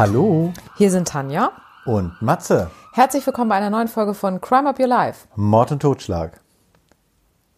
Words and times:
Hallo 0.00 0.50
Hier 0.78 0.90
sind 0.90 1.08
Tanja. 1.08 1.52
und 1.84 2.22
Matze. 2.22 2.70
Herzlich 2.94 3.26
willkommen 3.26 3.50
bei 3.50 3.56
einer 3.56 3.68
neuen 3.68 3.86
Folge 3.86 4.14
von 4.14 4.40
Crime 4.40 4.70
Up 4.70 4.80
Your 4.80 4.86
Life. 4.86 5.28
Mord 5.36 5.72
und 5.72 5.82
Totschlag. 5.82 6.40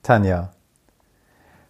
Tanja, 0.03 0.51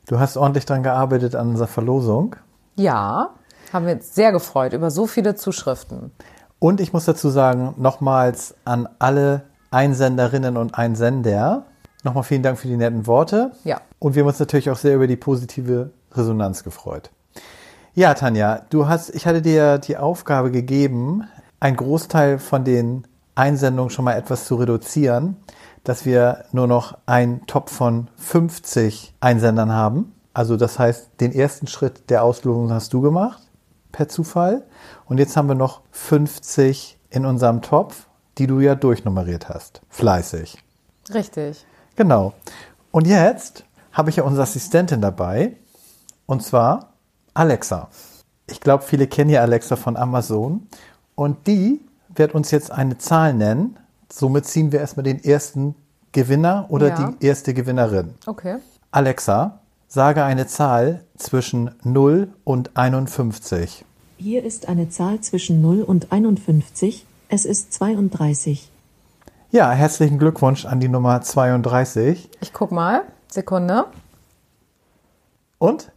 du 0.07 0.19
hast 0.19 0.39
ordentlich 0.39 0.65
dran 0.65 0.83
gearbeitet 0.83 1.35
an 1.35 1.51
unserer 1.51 1.67
Verlosung. 1.67 2.37
Ja, 2.77 3.35
haben 3.71 3.85
wir 3.85 3.93
uns 3.93 4.15
sehr 4.15 4.33
gefreut 4.33 4.73
über 4.73 4.91
so 4.91 5.07
viele 5.07 5.35
Zuschriften. 5.35 6.11
Und 6.59 6.81
ich 6.81 6.95
muss 6.95 7.05
dazu 7.05 7.29
sagen, 7.29 7.75
nochmals 7.77 8.55
an 8.65 8.89
alle 8.99 9.43
Einsenderinnen 9.71 10.57
und 10.57 10.79
Einsender, 10.79 11.67
nochmal 12.03 12.25
vielen 12.25 12.43
Dank 12.43 12.59
für 12.59 12.69
die 12.69 12.79
netten 12.79 13.07
Worte. 13.07 13.51
Ja. 13.65 13.83
Und 13.99 14.15
wir 14.15 14.23
haben 14.23 14.29
uns 14.29 14.41
natürlich 14.41 14.71
auch 14.71 14.79
sehr 14.79 14.95
über 14.97 15.07
die 15.07 15.17
positive 15.17 15.91
Resonanz 16.13 16.65
gefreut. 16.65 17.11
Ja, 17.95 18.15
Tanja, 18.15 18.63
du 18.71 18.89
hast, 18.89 19.11
ich 19.15 19.27
hatte 19.27 19.43
dir 19.43 19.77
die 19.77 19.99
Aufgabe 19.99 20.51
gegeben, 20.51 21.25
einen 21.61 21.77
Großteil 21.77 22.39
von 22.39 22.65
den 22.65 23.07
Einsendungen 23.35 23.91
schon 23.91 24.07
mal 24.07 24.15
etwas 24.15 24.47
zu 24.47 24.55
reduzieren, 24.55 25.37
dass 25.85 26.07
wir 26.07 26.47
nur 26.53 26.67
noch 26.67 26.97
einen 27.05 27.47
Top 27.47 27.69
von 27.69 28.09
50 28.17 29.13
Einsendern 29.21 29.73
haben. 29.73 30.15
Also 30.33 30.57
das 30.57 30.79
heißt, 30.79 31.21
den 31.21 31.33
ersten 31.33 31.67
Schritt 31.67 32.09
der 32.09 32.25
Auslosung 32.25 32.73
hast 32.73 32.95
du 32.95 33.03
gemacht, 33.03 33.43
per 33.93 34.09
Zufall. 34.09 34.65
Und 35.05 35.19
jetzt 35.19 35.37
haben 35.37 35.49
wir 35.49 35.55
noch 35.55 35.83
50 35.91 36.99
in 37.11 37.27
unserem 37.27 37.61
Topf, 37.61 38.07
die 38.39 38.47
du 38.47 38.61
ja 38.61 38.75
durchnummeriert 38.75 39.51
hast. 39.51 39.83
Fleißig. 39.91 40.57
Richtig. 41.13 41.67
Genau. 41.97 42.33
Und 42.91 43.07
jetzt 43.07 43.65
habe 43.93 44.09
ich 44.09 44.17
ja 44.17 44.23
unsere 44.23 44.45
Assistentin 44.45 45.03
dabei. 45.03 45.59
Und 46.25 46.43
zwar 46.43 46.92
Alexa. 47.35 47.89
Ich 48.47 48.61
glaube, 48.61 48.85
viele 48.85 49.07
kennen 49.07 49.31
ja 49.31 49.41
Alexa 49.43 49.77
von 49.77 49.97
Amazon. 49.97 50.67
Und 51.15 51.47
die 51.47 51.81
wird 52.15 52.35
uns 52.35 52.51
jetzt 52.51 52.71
eine 52.71 52.99
Zahl 52.99 53.35
nennen. 53.35 53.77
Somit 54.11 54.47
ziehen 54.47 54.73
wir 54.73 54.81
erstmal 54.81 55.05
den 55.05 55.23
ersten 55.25 55.75
Gewinner 56.13 56.67
oder 56.69 56.89
Ja. 56.89 57.13
die 57.21 57.27
erste 57.27 57.55
Gewinnerin. 57.55 58.15
Okay. 58.27 58.57
Alexa, 58.91 59.61
sage 59.89 60.25
eine 60.25 60.47
Zahl 60.47 61.05
zwischen 61.17 61.75
0 61.85 62.29
und 62.45 62.77
51. 62.77 63.85
Hier 64.19 64.45
ist 64.45 64.69
eine 64.69 64.91
Zahl 64.91 65.21
zwischen 65.21 65.63
0 65.63 65.83
und 65.83 66.13
51. 66.13 67.07
Es 67.29 67.47
ist 67.47 67.73
32. 67.73 68.69
Ja, 69.51 69.71
herzlichen 69.73 70.19
Glückwunsch 70.19 70.67
an 70.67 70.81
die 70.81 70.89
Nummer 70.89 71.23
32. 71.23 72.29
Ich 72.41 72.53
guck 72.53 72.73
mal. 72.73 73.03
Sekunde. 73.31 73.87
Und 75.59 75.91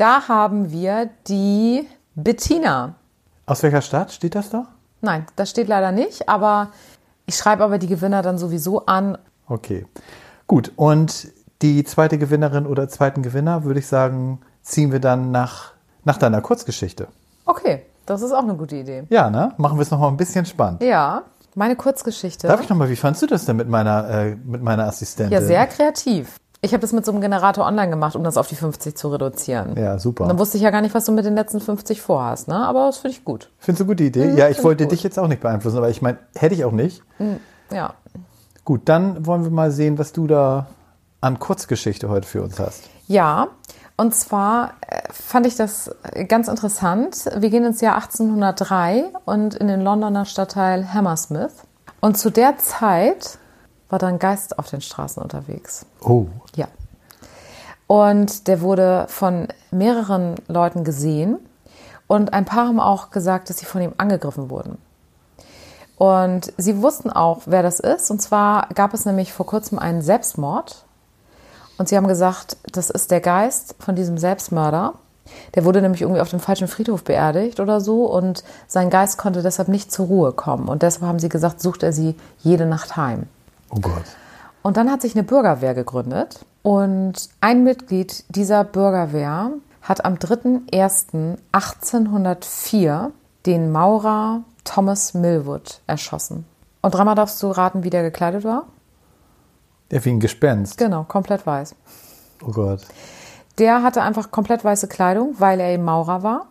Da 0.00 0.28
haben 0.28 0.72
wir 0.72 1.10
die 1.28 1.86
Bettina. 2.14 2.94
aus 3.44 3.62
welcher 3.62 3.82
Stadt 3.82 4.10
steht 4.10 4.34
das 4.34 4.48
da? 4.48 4.64
Nein, 5.02 5.26
das 5.36 5.50
steht 5.50 5.68
leider 5.68 5.92
nicht, 5.92 6.26
aber 6.26 6.68
ich 7.26 7.36
schreibe 7.36 7.62
aber 7.64 7.76
die 7.76 7.86
Gewinner 7.86 8.22
dann 8.22 8.38
sowieso 8.38 8.86
an. 8.86 9.18
Okay. 9.46 9.84
Gut, 10.46 10.72
und 10.76 11.28
die 11.60 11.84
zweite 11.84 12.16
Gewinnerin 12.16 12.64
oder 12.64 12.88
zweiten 12.88 13.20
Gewinner, 13.20 13.64
würde 13.64 13.80
ich 13.80 13.88
sagen, 13.88 14.40
ziehen 14.62 14.90
wir 14.90 15.00
dann 15.00 15.32
nach, 15.32 15.74
nach 16.04 16.16
deiner 16.16 16.40
Kurzgeschichte. 16.40 17.08
Okay, 17.44 17.82
das 18.06 18.22
ist 18.22 18.32
auch 18.32 18.42
eine 18.42 18.54
gute 18.54 18.76
Idee. 18.76 19.02
Ja, 19.10 19.28
ne? 19.28 19.52
Machen 19.58 19.76
wir 19.76 19.82
es 19.82 19.90
nochmal 19.90 20.08
ein 20.08 20.16
bisschen 20.16 20.46
spannend. 20.46 20.82
Ja, 20.82 21.24
meine 21.54 21.76
Kurzgeschichte. 21.76 22.46
Darf 22.46 22.62
ich 22.62 22.70
nochmal, 22.70 22.88
wie 22.88 22.96
fandst 22.96 23.20
du 23.20 23.26
das 23.26 23.44
denn 23.44 23.56
mit 23.56 23.68
meiner, 23.68 24.08
äh, 24.08 24.34
mit 24.34 24.62
meiner 24.62 24.86
Assistentin? 24.86 25.34
Ja, 25.34 25.42
sehr 25.42 25.66
kreativ. 25.66 26.40
Ich 26.62 26.72
habe 26.72 26.82
das 26.82 26.92
mit 26.92 27.06
so 27.06 27.12
einem 27.12 27.22
Generator 27.22 27.66
online 27.66 27.88
gemacht, 27.88 28.16
um 28.16 28.22
das 28.22 28.36
auf 28.36 28.46
die 28.48 28.54
50 28.54 28.94
zu 28.94 29.08
reduzieren. 29.08 29.76
Ja, 29.76 29.98
super. 29.98 30.24
Und 30.24 30.28
dann 30.28 30.38
wusste 30.38 30.58
ich 30.58 30.62
ja 30.62 30.70
gar 30.70 30.82
nicht, 30.82 30.94
was 30.94 31.06
du 31.06 31.12
mit 31.12 31.24
den 31.24 31.34
letzten 31.34 31.60
50 31.60 32.02
vorhast, 32.02 32.48
ne? 32.48 32.56
Aber 32.56 32.86
das 32.86 32.98
finde 32.98 33.16
ich 33.16 33.24
gut. 33.24 33.50
Findest 33.58 33.80
du 33.80 33.84
eine 33.84 33.92
gute 33.92 34.04
Idee? 34.04 34.26
Mhm, 34.26 34.36
ja, 34.36 34.48
ich 34.50 34.62
wollte 34.62 34.84
ich 34.84 34.88
gut. 34.88 34.92
dich 34.92 35.02
jetzt 35.02 35.18
auch 35.18 35.28
nicht 35.28 35.40
beeinflussen, 35.40 35.78
aber 35.78 35.88
ich 35.88 36.02
meine, 36.02 36.18
hätte 36.34 36.54
ich 36.54 36.64
auch 36.64 36.72
nicht. 36.72 37.02
Ja. 37.72 37.94
Gut, 38.64 38.82
dann 38.84 39.24
wollen 39.26 39.44
wir 39.44 39.50
mal 39.50 39.70
sehen, 39.70 39.98
was 39.98 40.12
du 40.12 40.26
da 40.26 40.66
an 41.22 41.38
Kurzgeschichte 41.38 42.08
heute 42.08 42.28
für 42.28 42.42
uns 42.42 42.58
hast. 42.58 42.84
Ja, 43.06 43.48
und 43.96 44.14
zwar 44.14 44.74
äh, 44.86 45.00
fand 45.12 45.46
ich 45.46 45.56
das 45.56 45.94
ganz 46.28 46.48
interessant. 46.48 47.24
Wir 47.36 47.50
gehen 47.50 47.64
ins 47.64 47.80
Jahr 47.80 47.96
1803 47.96 49.12
und 49.24 49.54
in 49.54 49.66
den 49.66 49.82
Londoner 49.82 50.24
Stadtteil 50.24 50.92
Hammersmith. 50.92 51.52
Und 52.00 52.16
zu 52.16 52.30
der 52.30 52.56
Zeit 52.56 53.38
war 53.90 53.98
da 53.98 54.06
ein 54.06 54.18
Geist 54.18 54.58
auf 54.58 54.70
den 54.70 54.80
Straßen 54.80 55.22
unterwegs. 55.22 55.84
Oh. 56.00 56.26
Ja. 56.54 56.68
Und 57.86 58.46
der 58.46 58.60
wurde 58.60 59.06
von 59.08 59.48
mehreren 59.70 60.36
Leuten 60.46 60.84
gesehen. 60.84 61.38
Und 62.06 62.32
ein 62.32 62.44
paar 62.44 62.68
haben 62.68 62.80
auch 62.80 63.10
gesagt, 63.10 63.50
dass 63.50 63.58
sie 63.58 63.66
von 63.66 63.82
ihm 63.82 63.92
angegriffen 63.98 64.48
wurden. 64.48 64.78
Und 65.96 66.52
sie 66.56 66.80
wussten 66.80 67.10
auch, 67.10 67.42
wer 67.46 67.62
das 67.62 67.78
ist. 67.78 68.10
Und 68.10 68.22
zwar 68.22 68.68
gab 68.74 68.94
es 68.94 69.04
nämlich 69.04 69.32
vor 69.32 69.44
kurzem 69.44 69.78
einen 69.78 70.02
Selbstmord. 70.02 70.84
Und 71.78 71.88
sie 71.88 71.96
haben 71.96 72.08
gesagt, 72.08 72.56
das 72.72 72.90
ist 72.90 73.10
der 73.10 73.20
Geist 73.20 73.74
von 73.80 73.96
diesem 73.96 74.18
Selbstmörder. 74.18 74.94
Der 75.54 75.64
wurde 75.64 75.82
nämlich 75.82 76.02
irgendwie 76.02 76.20
auf 76.20 76.30
dem 76.30 76.40
falschen 76.40 76.68
Friedhof 76.68 77.04
beerdigt 77.04 77.60
oder 77.60 77.80
so. 77.80 78.06
Und 78.06 78.44
sein 78.66 78.88
Geist 78.88 79.18
konnte 79.18 79.42
deshalb 79.42 79.68
nicht 79.68 79.92
zur 79.92 80.06
Ruhe 80.06 80.32
kommen. 80.32 80.68
Und 80.68 80.82
deshalb 80.82 81.04
haben 81.04 81.18
sie 81.18 81.28
gesagt, 81.28 81.60
sucht 81.60 81.82
er 81.82 81.92
sie 81.92 82.16
jede 82.38 82.66
Nacht 82.66 82.96
heim. 82.96 83.26
Oh 83.70 83.80
Gott. 83.80 84.04
Und 84.62 84.76
dann 84.76 84.90
hat 84.90 85.00
sich 85.00 85.14
eine 85.14 85.24
Bürgerwehr 85.24 85.72
gegründet. 85.74 86.44
Und 86.62 87.30
ein 87.40 87.64
Mitglied 87.64 88.24
dieser 88.28 88.64
Bürgerwehr 88.64 89.52
hat 89.82 90.04
am 90.04 90.14
3.1.1804 90.14 93.10
den 93.46 93.72
Maurer 93.72 94.42
Thomas 94.64 95.14
Millwood 95.14 95.80
erschossen. 95.86 96.44
Und 96.82 96.94
dreimal 96.94 97.14
darfst 97.14 97.42
du 97.42 97.48
raten, 97.48 97.84
wie 97.84 97.90
der 97.90 98.02
gekleidet 98.02 98.44
war? 98.44 98.66
Der 99.90 100.04
wie 100.04 100.10
ein 100.10 100.20
Gespenst. 100.20 100.76
Genau, 100.76 101.04
komplett 101.04 101.46
weiß. 101.46 101.74
Oh 102.46 102.52
Gott. 102.52 102.80
Der 103.58 103.82
hatte 103.82 104.02
einfach 104.02 104.30
komplett 104.30 104.64
weiße 104.64 104.88
Kleidung, 104.88 105.34
weil 105.38 105.60
er 105.60 105.70
eben 105.70 105.84
Maurer 105.84 106.22
war. 106.22 106.46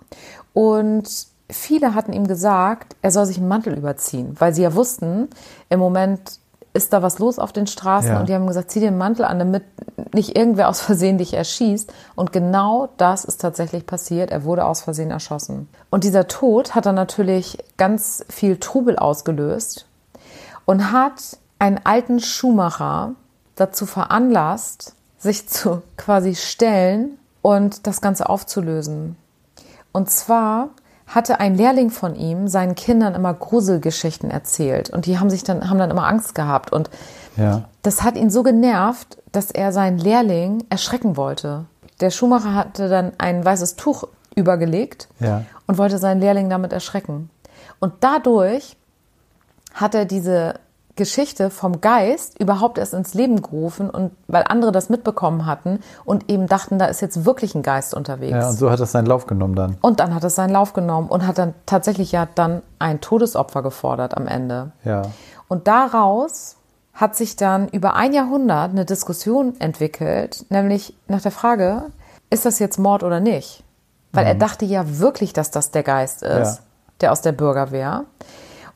Und 0.54 1.28
viele 1.50 1.96
hatten 1.96 2.14
ihm 2.14 2.28
gesagt, 2.28 2.96
er 3.02 3.12
soll 3.12 3.26
sich 3.26 3.38
einen 3.38 3.48
Mantel 3.48 3.76
überziehen, 3.78 4.36
weil 4.40 4.54
sie 4.54 4.64
ja 4.64 4.76
wussten, 4.76 5.30
im 5.70 5.80
Moment 5.80 6.40
ist 6.74 6.94
da 6.94 7.02
was 7.02 7.20
los 7.20 7.40
auf 7.40 7.52
den 7.52 7.68
Straßen 7.68 8.12
Ja. 8.12 8.20
und 8.20 8.30
die 8.30 8.34
haben 8.34 8.48
gesagt, 8.48 8.72
zieh 8.72 8.80
dir 8.80 8.88
einen 8.90 8.98
Mantel 8.98 9.26
an, 9.26 9.40
damit 9.40 9.64
nicht 10.14 10.38
irgendwer 10.38 10.70
aus 10.70 10.82
Versehen 10.82 11.18
dich 11.18 11.34
erschießt. 11.34 11.92
Und 12.16 12.32
genau 12.32 12.90
das 12.98 13.26
ist 13.26 13.42
tatsächlich 13.42 13.86
passiert. 13.86 14.32
Er 14.32 14.44
wurde 14.44 14.66
aus 14.66 14.82
Versehen 14.82 15.12
erschossen. 15.12 15.68
Und 15.90 16.04
dieser 16.04 16.28
Tod 16.28 16.76
hat 16.76 16.86
dann 16.86 16.96
natürlich 16.96 17.58
ganz 17.78 18.24
viel 18.30 18.58
Trubel 18.58 18.98
ausgelöst 18.98 19.86
und 20.66 20.92
hat 20.92 21.38
einen 21.58 21.80
alten 21.84 22.20
Schuhmacher 22.20 23.14
dazu 23.56 23.86
veranlasst, 23.86 24.94
sich 25.18 25.48
zu 25.50 25.82
quasi 25.98 26.36
stellen 26.36 27.18
und 27.42 27.88
das 27.88 28.00
Ganze 28.02 28.30
aufzulösen. 28.30 29.16
Und 29.92 30.10
zwar 30.10 30.70
hatte 31.10 31.40
ein 31.40 31.56
Lehrling 31.56 31.90
von 31.90 32.16
ihm 32.16 32.48
seinen 32.48 32.76
Kindern 32.76 33.16
immer 33.16 33.34
Gruselgeschichten 33.34 34.30
erzählt 34.32 34.90
und 34.92 35.06
die 35.06 35.20
haben 35.20 35.30
sich 35.30 35.44
dann 35.44 35.70
haben 35.70 35.80
dann 35.80 35.92
immer 35.92 36.08
Angst 36.08 36.36
gehabt 36.36 36.72
und 36.72 36.90
Ja. 37.36 37.66
das 37.82 38.04
hat 38.04 38.16
ihn 38.16 38.30
so 38.30 38.44
genervt, 38.44 39.18
dass 39.32 39.50
er 39.52 39.72
seinen 39.72 39.98
Lehrling 39.98 40.64
erschrecken 40.70 41.18
wollte. 41.18 41.66
Der 42.00 42.12
Schuhmacher 42.12 42.54
hatte 42.54 42.90
dann 42.90 43.12
ein 43.18 43.44
weißes 43.44 43.76
Tuch 43.76 44.06
übergelegt 44.36 45.08
Ja. 45.20 45.44
und 45.68 45.78
wollte 45.78 45.98
seinen 45.98 46.22
Lehrling 46.22 46.50
damit 46.50 46.74
erschrecken. 46.74 47.30
Und 47.80 47.94
dadurch 48.02 48.78
hat 49.74 49.96
er 49.96 50.06
diese 50.06 50.56
Geschichte 51.00 51.50
vom 51.50 51.82
Geist 51.82 52.40
überhaupt 52.40 52.78
erst 52.78 52.94
ins 52.94 53.16
Leben 53.16 53.42
gerufen 53.42 53.90
und 53.90 54.12
weil 54.28 54.44
andere 54.48 54.72
das 54.72 54.90
mitbekommen 54.90 55.48
hatten 55.48 55.80
und 56.06 56.30
eben 56.30 56.46
dachten, 56.46 56.78
da 56.78 56.86
ist 56.86 57.02
jetzt 57.02 57.26
wirklich 57.26 57.56
ein 57.56 57.64
Geist 57.64 57.96
unterwegs. 57.96 58.34
Ja, 58.34 58.50
und 58.50 58.56
so 58.58 58.70
hat 58.70 58.80
das 58.80 58.92
seinen 58.92 59.08
Lauf 59.08 59.26
genommen 59.26 59.56
dann. 59.56 59.78
Und 59.82 60.00
dann 60.00 60.14
hat 60.14 60.24
es 60.24 60.36
seinen 60.36 60.52
Lauf 60.52 60.74
genommen 60.74 61.08
und 61.10 61.26
hat 61.26 61.38
dann 61.40 61.56
tatsächlich 61.66 62.12
ja 62.12 62.28
dann 62.36 62.62
ein 62.78 63.02
Todesopfer 63.02 63.64
gefordert 63.64 64.16
am 64.16 64.28
Ende. 64.28 64.72
Ja. 64.84 65.02
Und 65.48 65.68
daraus 65.68 66.58
hat 66.94 67.16
sich 67.16 67.36
dann 67.38 67.70
über 67.70 67.96
ein 67.96 68.14
Jahrhundert 68.14 68.72
eine 68.72 68.86
Diskussion 68.86 69.60
entwickelt, 69.60 70.46
nämlich 70.50 70.94
nach 71.08 71.22
der 71.22 71.32
Frage, 71.32 71.84
ist 72.30 72.46
das 72.46 72.60
jetzt 72.60 72.78
Mord 72.78 73.02
oder 73.04 73.20
nicht? 73.20 73.64
Weil 74.12 74.26
er 74.26 74.36
dachte 74.36 74.66
ja 74.66 75.00
wirklich, 75.00 75.34
dass 75.34 75.50
das 75.50 75.72
der 75.72 75.84
Geist 75.84 76.24
ist, 76.24 76.30
Mhm. 76.34 76.44
Ja. 76.44 76.58
der 77.02 77.12
aus 77.14 77.22
der 77.22 77.32
Bürgerwehr. 77.32 78.04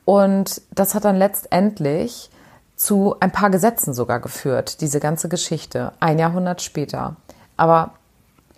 Und 0.04 0.60
das 0.74 0.94
hat 0.94 1.04
dann 1.04 1.16
letztendlich 1.16 2.30
zu 2.76 3.16
ein 3.20 3.30
paar 3.32 3.50
Gesetzen 3.50 3.94
sogar 3.94 4.20
geführt, 4.20 4.80
diese 4.80 5.00
ganze 5.00 5.28
Geschichte, 5.28 5.92
ein 6.00 6.18
Jahrhundert 6.18 6.60
später. 6.60 7.16
Aber 7.56 7.92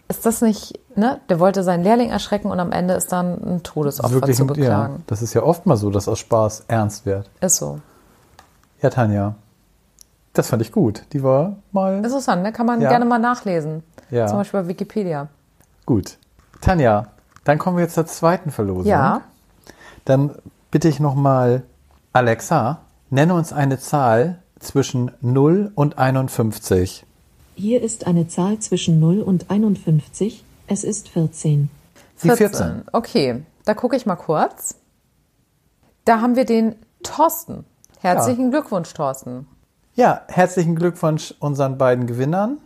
ist 0.09 0.25
das 0.25 0.41
nicht, 0.41 0.81
ne? 0.97 1.21
Der 1.29 1.39
wollte 1.39 1.63
seinen 1.63 1.85
Lehrling 1.85 2.11
erschrecken 2.11 2.51
und 2.51 2.59
am 2.59 2.73
Ende 2.73 2.95
ist 2.95 3.13
dann 3.13 3.35
ein 3.45 3.63
Todesopfer 3.63 4.13
Wirklich, 4.13 4.37
zu 4.37 4.45
ja, 4.45 4.53
beklagen. 4.53 5.05
das 5.07 5.21
ist 5.23 5.35
ja 5.35 5.43
oft 5.43 5.67
mal 5.67 5.77
so, 5.77 5.91
dass 5.91 6.09
aus 6.09 6.19
Spaß 6.21 6.65
ernst 6.69 7.05
wird. 7.07 7.29
Ist 7.41 7.57
so. 7.57 7.79
Ja, 8.81 8.91
Tanja, 8.91 9.35
das 10.33 10.49
fand 10.49 10.63
ich 10.63 10.73
gut. 10.73 11.03
Die 11.13 11.23
war 11.23 11.57
mal 11.73 11.97
Interessant, 11.99 12.43
ne? 12.43 12.53
Kann 12.53 12.67
man 12.67 12.81
Ja. 12.81 12.89
gerne 12.89 13.05
mal 13.05 13.19
nachlesen. 13.19 13.83
Ja. 14.11 14.27
Zum 14.27 14.39
Beispiel 14.39 14.63
bei 14.63 14.69
Wikipedia. 14.69 15.29
gut. 15.85 16.19
Tanja, 16.63 17.09
dann 17.45 17.59
kommen 17.59 17.77
wir 17.77 17.85
jetzt 17.85 17.95
zur 17.95 18.07
zweiten 18.07 18.51
Verlosung. 18.51 18.87
Ja. 18.87 19.21
Dann 20.07 20.31
bitte 20.77 20.89
ich 20.89 21.01
nochmal, 21.01 21.63
Alexa, 22.13 22.83
nenne 23.09 23.33
uns 23.33 23.51
eine 23.51 23.79
Zahl 23.79 24.43
zwischen 24.59 25.11
0 25.23 25.73
und 25.75 25.97
51. 25.97 27.07
Hier 27.55 27.83
ist 27.83 28.07
eine 28.07 28.29
Zahl 28.29 28.59
zwischen 28.59 29.01
0 29.01 29.23
und 29.23 29.51
51. 29.51 30.45
Es 30.67 30.85
ist 30.85 31.09
14. 31.09 31.71
Die 32.23 32.31
14. 32.31 32.83
Okay, 32.93 33.43
da 33.65 33.73
gucke 33.73 33.97
ich 33.97 34.05
mal 34.05 34.17
kurz. 34.17 34.75
Da 36.05 36.21
haben 36.21 36.37
wir 36.37 36.45
den 36.45 36.75
Thorsten. 37.03 37.65
Herzlichen 38.01 38.51
Glückwunsch, 38.51 38.93
Thorsten. 38.93 39.49
Ja, 39.95 40.27
herzlichen 40.29 40.77
Glückwunsch 40.77 41.33
unseren 41.41 41.79
beiden 41.79 42.07
Gewinnern. 42.07 42.59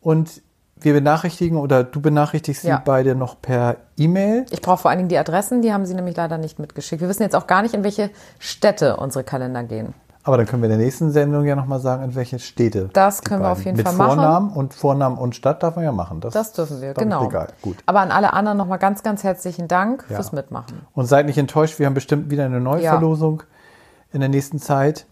Und 0.00 0.40
wir 0.80 0.92
benachrichtigen 0.94 1.58
oder 1.58 1.84
du 1.84 2.00
benachrichtigst 2.00 2.64
Ja. 2.64 2.76
sie 2.76 2.82
beide 2.84 3.14
noch 3.14 3.40
per 3.40 3.76
E-Mail. 3.96 4.46
Ich 4.50 4.62
brauche 4.62 4.78
vor 4.78 4.90
allen 4.90 4.98
Dingen 4.98 5.08
die 5.08 5.18
Adressen, 5.18 5.62
die 5.62 5.72
haben 5.72 5.86
sie 5.86 5.94
nämlich 5.94 6.16
leider 6.16 6.38
nicht 6.38 6.58
mitgeschickt. 6.58 7.00
Wir 7.00 7.08
wissen 7.08 7.22
jetzt 7.22 7.36
auch 7.36 7.46
gar 7.46 7.62
nicht, 7.62 7.74
in 7.74 7.84
welche 7.84 8.10
Städte 8.38 8.96
unsere 8.96 9.24
Kalender 9.24 9.62
gehen. 9.64 9.94
Aber 10.24 10.36
dann 10.36 10.44
können 10.46 10.60
wir 10.62 10.68
in 10.70 10.76
der 10.76 10.84
nächsten 10.84 11.10
Sendung 11.10 11.46
ja 11.46 11.56
nochmal 11.56 11.80
sagen, 11.80 12.02
in 12.04 12.14
welche 12.14 12.38
Städte. 12.38 12.90
Das 12.92 13.22
können 13.22 13.40
wir 13.42 13.50
auf 13.50 13.64
jeden 13.64 13.78
Mit 13.78 13.86
Fall 13.88 13.96
machen. 13.96 14.16
Vornamen 14.16 14.50
und 14.52 14.74
Vornamen 14.74 15.16
und 15.16 15.34
Stadt 15.34 15.62
darf 15.62 15.76
man 15.76 15.84
ja 15.86 15.92
machen. 15.92 16.20
Das, 16.20 16.34
Das 16.34 16.52
dürfen 16.52 16.82
wir, 16.82 16.92
genau. 16.92 17.26
Egal. 17.28 17.48
Gut. 17.62 17.76
Aber 17.86 18.00
an 18.00 18.10
alle 18.10 18.34
anderen 18.34 18.58
nochmal 18.58 18.78
ganz, 18.78 19.02
ganz 19.02 19.24
herzlichen 19.24 19.68
Dank 19.68 20.04
Ja. 20.10 20.16
fürs 20.16 20.32
Mitmachen. 20.32 20.82
Und 20.92 21.06
seid 21.06 21.24
nicht 21.26 21.38
enttäuscht, 21.38 21.78
wir 21.78 21.86
haben 21.86 21.94
bestimmt 21.94 22.30
wieder 22.30 22.44
eine 22.44 22.60
neue 22.60 22.82
Ja. 22.82 22.90
Verlosung 22.92 23.42
in 24.12 24.20
der 24.20 24.28
nächsten 24.28 24.58
Zeit. 24.58 25.06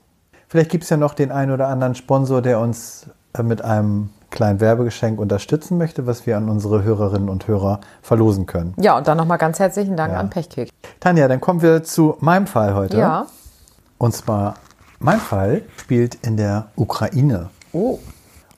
Vielleicht 0.49 0.71
gibt 0.71 0.85
es 0.85 0.91
ja 0.91 0.99
noch 0.99 1.15
den 1.15 1.33
einen 1.33 1.51
oder 1.51 1.69
anderen 1.69 1.95
Sponsor, 1.95 2.43
der 2.43 2.61
uns 2.61 3.07
äh, 3.33 3.43
mit 3.43 3.63
einem 3.63 4.11
kleinen 4.31 4.61
Werbegeschenk 4.61 5.19
unterstützen 5.21 5.79
möchte, 5.79 6.07
was 6.07 6.27
wir 6.27 6.37
an 6.37 6.49
unsere 6.49 6.83
Hörerinnen 6.83 7.29
und 7.29 7.47
Hörer 7.49 7.81
verlosen 8.03 8.47
können. 8.47 8.75
Ja, 8.79 8.97
und 8.99 9.07
dann 9.09 9.17
nochmal 9.17 9.39
ganz 9.39 9.59
herzlichen 9.59 9.97
Dank 9.97 10.13
Ja. 10.13 10.21
an 10.21 10.31
Pechkick. 10.31 10.71
Tanja, 11.01 11.29
dann 11.29 11.41
kommen 11.41 11.63
wir 11.63 11.85
zu 11.85 12.17
meinem 12.21 12.47
Fall 12.47 12.75
heute. 12.75 12.99
Ja. 12.99 13.27
Und 13.99 14.15
zwar, 14.15 14.55
mein 14.99 15.21
Fall 15.21 15.63
spielt 15.77 16.17
in 16.17 16.37
der 16.37 16.67
Ukraine. 16.77 17.51
Oh. 17.73 17.99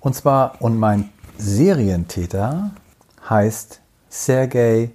Und 0.00 0.14
zwar, 0.14 0.54
und 0.60 0.78
mein 0.78 1.10
Serientäter 1.36 2.70
heißt 3.28 3.80
Sergei 4.08 4.90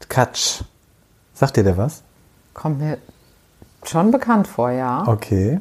Tkatsch. 0.00 0.62
Sagt 1.34 1.56
dir 1.56 1.64
der 1.64 1.76
was? 1.76 2.02
Kommt 2.54 2.80
mir 2.80 2.98
schon 3.84 4.10
bekannt 4.10 4.46
vor, 4.46 4.70
ja. 4.70 5.04
Okay. 5.06 5.60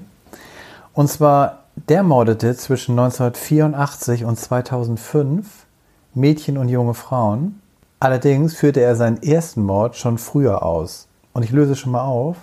Und 0.94 1.10
zwar, 1.10 1.64
der 1.90 2.04
mordete 2.04 2.56
zwischen 2.56 2.98
1984 2.98 4.26
und 4.26 4.38
2005 4.38 5.66
Mädchen 6.14 6.58
und 6.58 6.70
junge 6.70 6.96
Frauen. 6.96 7.62
Allerdings 8.00 8.56
führte 8.56 8.82
er 8.82 8.96
seinen 8.96 9.22
ersten 9.22 9.62
Mord 9.64 9.96
schon 9.96 10.18
früher 10.18 10.64
aus. 10.64 11.08
Und 11.34 11.44
ich 11.44 11.52
löse 11.52 11.76
schon 11.76 11.92
mal 11.92 12.02
auf, 12.02 12.38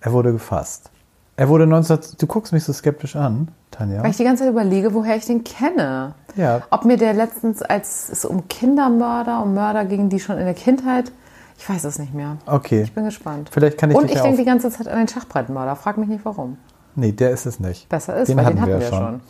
er 0.00 0.12
wurde 0.12 0.32
gefasst. 0.32 0.90
Er 1.36 1.48
wurde 1.48 1.66
19... 1.66 1.98
Du 2.18 2.26
guckst 2.26 2.52
mich 2.52 2.64
so 2.64 2.72
skeptisch 2.72 3.14
an, 3.14 3.48
Tanja. 3.70 4.02
Weil 4.02 4.10
ich 4.10 4.16
die 4.16 4.24
ganze 4.24 4.44
Zeit 4.44 4.52
überlege, 4.52 4.94
woher 4.94 5.16
ich 5.16 5.26
den 5.26 5.44
kenne. 5.44 6.14
Ja. 6.34 6.62
Ob 6.70 6.84
mir 6.84 6.96
der 6.96 7.14
letztens, 7.14 7.62
als 7.62 8.08
es 8.08 8.24
um 8.24 8.48
Kindermörder, 8.48 9.42
um 9.42 9.54
Mörder 9.54 9.84
ging, 9.84 10.08
die 10.08 10.18
schon 10.18 10.38
in 10.38 10.44
der 10.44 10.54
Kindheit, 10.54 11.12
ich 11.58 11.68
weiß 11.68 11.84
es 11.84 11.98
nicht 11.98 12.14
mehr. 12.14 12.38
Okay. 12.46 12.82
Ich 12.82 12.92
bin 12.92 13.04
gespannt. 13.04 13.50
Vielleicht 13.52 13.78
kann 13.78 13.90
ich 13.90 13.96
Und 13.96 14.10
ich 14.10 14.20
denke 14.20 14.38
die 14.38 14.44
ganze 14.44 14.70
Zeit 14.70 14.88
an 14.88 14.98
den 14.98 15.08
Schachbrettmörder. 15.08 15.76
Frag 15.76 15.98
mich 15.98 16.08
nicht 16.08 16.24
warum. 16.24 16.58
Nee, 16.96 17.12
der 17.12 17.30
ist 17.30 17.46
es 17.46 17.60
nicht. 17.60 17.88
Besser 17.88 18.16
ist, 18.16 18.34
weil 18.36 18.44
den 18.44 18.60
hatten 18.60 18.66
wir 18.66 18.80
ja 18.80 18.88
schon. 18.88 19.20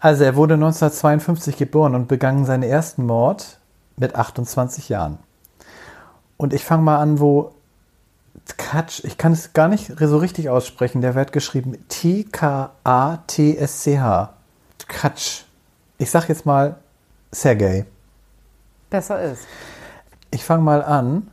Also 0.00 0.24
er 0.24 0.34
wurde 0.36 0.54
1952 0.54 1.56
geboren 1.56 1.94
und 1.94 2.08
begann 2.08 2.44
seinen 2.44 2.64
ersten 2.64 3.06
Mord 3.06 3.58
mit 3.96 4.16
28 4.16 4.88
Jahren. 4.88 5.18
Und 6.36 6.52
ich 6.52 6.64
fange 6.64 6.82
mal 6.82 6.98
an, 6.98 7.20
wo 7.20 7.52
Tkatsch, 8.46 9.04
ich 9.04 9.16
kann 9.16 9.32
es 9.32 9.52
gar 9.52 9.68
nicht 9.68 9.92
so 9.98 10.18
richtig 10.18 10.50
aussprechen, 10.50 11.00
der 11.00 11.14
wird 11.14 11.32
geschrieben 11.32 11.78
T-K-A-T-S-C-H. 11.88 12.74
Tkatsch. 14.78 15.44
Ich 15.98 16.10
sag 16.10 16.28
jetzt 16.28 16.44
mal 16.44 16.76
Sergei. 17.30 17.86
Besser 18.90 19.22
ist. 19.22 19.46
Ich 20.30 20.44
fange 20.44 20.62
mal 20.62 20.82
an, 20.82 21.30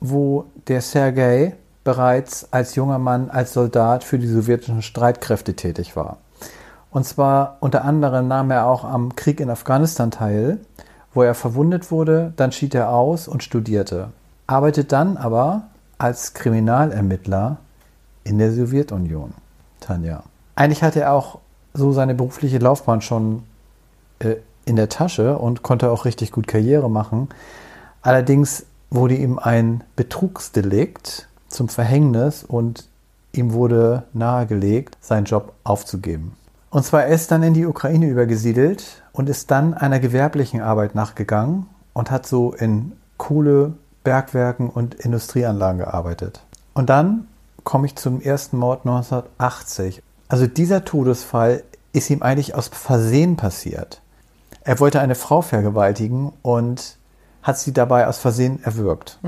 wo 0.00 0.46
der 0.66 0.80
Sergei 0.80 1.56
bereits 1.84 2.48
als 2.50 2.74
junger 2.74 2.98
Mann 2.98 3.30
als 3.30 3.52
Soldat 3.52 4.02
für 4.02 4.18
die 4.18 4.26
sowjetischen 4.26 4.82
Streitkräfte 4.82 5.54
tätig 5.54 5.96
war. 5.96 6.16
Und 6.90 7.04
zwar 7.04 7.58
unter 7.60 7.84
anderem 7.84 8.28
nahm 8.28 8.50
er 8.50 8.66
auch 8.66 8.84
am 8.84 9.14
Krieg 9.16 9.40
in 9.40 9.50
Afghanistan 9.50 10.10
teil, 10.10 10.58
wo 11.12 11.22
er 11.22 11.34
verwundet 11.34 11.90
wurde, 11.90 12.32
dann 12.36 12.52
schied 12.52 12.74
er 12.74 12.90
aus 12.90 13.28
und 13.28 13.42
studierte. 13.42 14.08
Arbeitet 14.46 14.92
dann 14.92 15.16
aber 15.16 15.64
als 15.98 16.34
Kriminalermittler 16.34 17.58
in 18.24 18.38
der 18.38 18.52
Sowjetunion. 18.52 19.34
Tanja. 19.80 20.22
Eigentlich 20.56 20.82
hatte 20.82 21.00
er 21.00 21.12
auch 21.12 21.38
so 21.72 21.92
seine 21.92 22.14
berufliche 22.14 22.58
Laufbahn 22.58 23.00
schon 23.00 23.42
äh, 24.20 24.36
in 24.64 24.76
der 24.76 24.88
Tasche 24.88 25.38
und 25.38 25.62
konnte 25.62 25.90
auch 25.90 26.04
richtig 26.04 26.32
gut 26.32 26.46
Karriere 26.46 26.90
machen. 26.90 27.28
Allerdings 28.02 28.66
wurde 28.90 29.16
ihm 29.16 29.38
ein 29.38 29.82
Betrugsdelikt 29.96 31.28
zum 31.54 31.68
Verhängnis 31.68 32.44
und 32.44 32.88
ihm 33.32 33.52
wurde 33.52 34.04
nahegelegt, 34.12 34.96
seinen 35.00 35.24
Job 35.24 35.54
aufzugeben. 35.64 36.36
Und 36.70 36.84
zwar 36.84 37.06
ist 37.06 37.30
dann 37.30 37.42
in 37.42 37.54
die 37.54 37.66
Ukraine 37.66 38.06
übergesiedelt 38.06 39.02
und 39.12 39.28
ist 39.28 39.50
dann 39.50 39.74
einer 39.74 40.00
gewerblichen 40.00 40.60
Arbeit 40.60 40.94
nachgegangen 40.94 41.66
und 41.92 42.10
hat 42.10 42.26
so 42.26 42.52
in 42.52 42.92
Kohle, 43.16 43.74
Bergwerken 44.02 44.68
und 44.68 44.94
Industrieanlagen 44.94 45.78
gearbeitet. 45.78 46.42
Und 46.74 46.90
dann 46.90 47.28
komme 47.62 47.86
ich 47.86 47.96
zum 47.96 48.20
ersten 48.20 48.58
Mord 48.58 48.80
1980. 48.80 50.02
Also 50.28 50.46
dieser 50.46 50.84
Todesfall 50.84 51.62
ist 51.92 52.10
ihm 52.10 52.22
eigentlich 52.22 52.54
aus 52.54 52.68
Versehen 52.68 53.36
passiert. 53.36 54.00
Er 54.62 54.80
wollte 54.80 55.00
eine 55.00 55.14
Frau 55.14 55.42
vergewaltigen 55.42 56.32
und 56.42 56.96
hat 57.42 57.58
sie 57.58 57.72
dabei 57.72 58.08
aus 58.08 58.18
Versehen 58.18 58.62
erwürgt. 58.64 59.18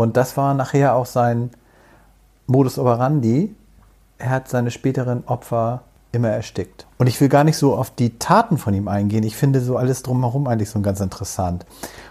Und 0.00 0.16
das 0.16 0.38
war 0.38 0.54
nachher 0.54 0.94
auch 0.94 1.04
sein 1.04 1.50
Modus 2.46 2.78
operandi. 2.78 3.54
Er 4.16 4.30
hat 4.30 4.48
seine 4.48 4.70
späteren 4.70 5.24
Opfer 5.26 5.82
immer 6.10 6.30
erstickt. 6.30 6.86
Und 6.96 7.06
ich 7.06 7.20
will 7.20 7.28
gar 7.28 7.44
nicht 7.44 7.58
so 7.58 7.76
auf 7.76 7.90
die 7.90 8.18
Taten 8.18 8.56
von 8.56 8.72
ihm 8.72 8.88
eingehen. 8.88 9.24
Ich 9.24 9.36
finde 9.36 9.60
so 9.60 9.76
alles 9.76 10.02
drumherum 10.02 10.46
eigentlich 10.46 10.70
so 10.70 10.80
ganz 10.80 11.00
interessant. 11.00 11.66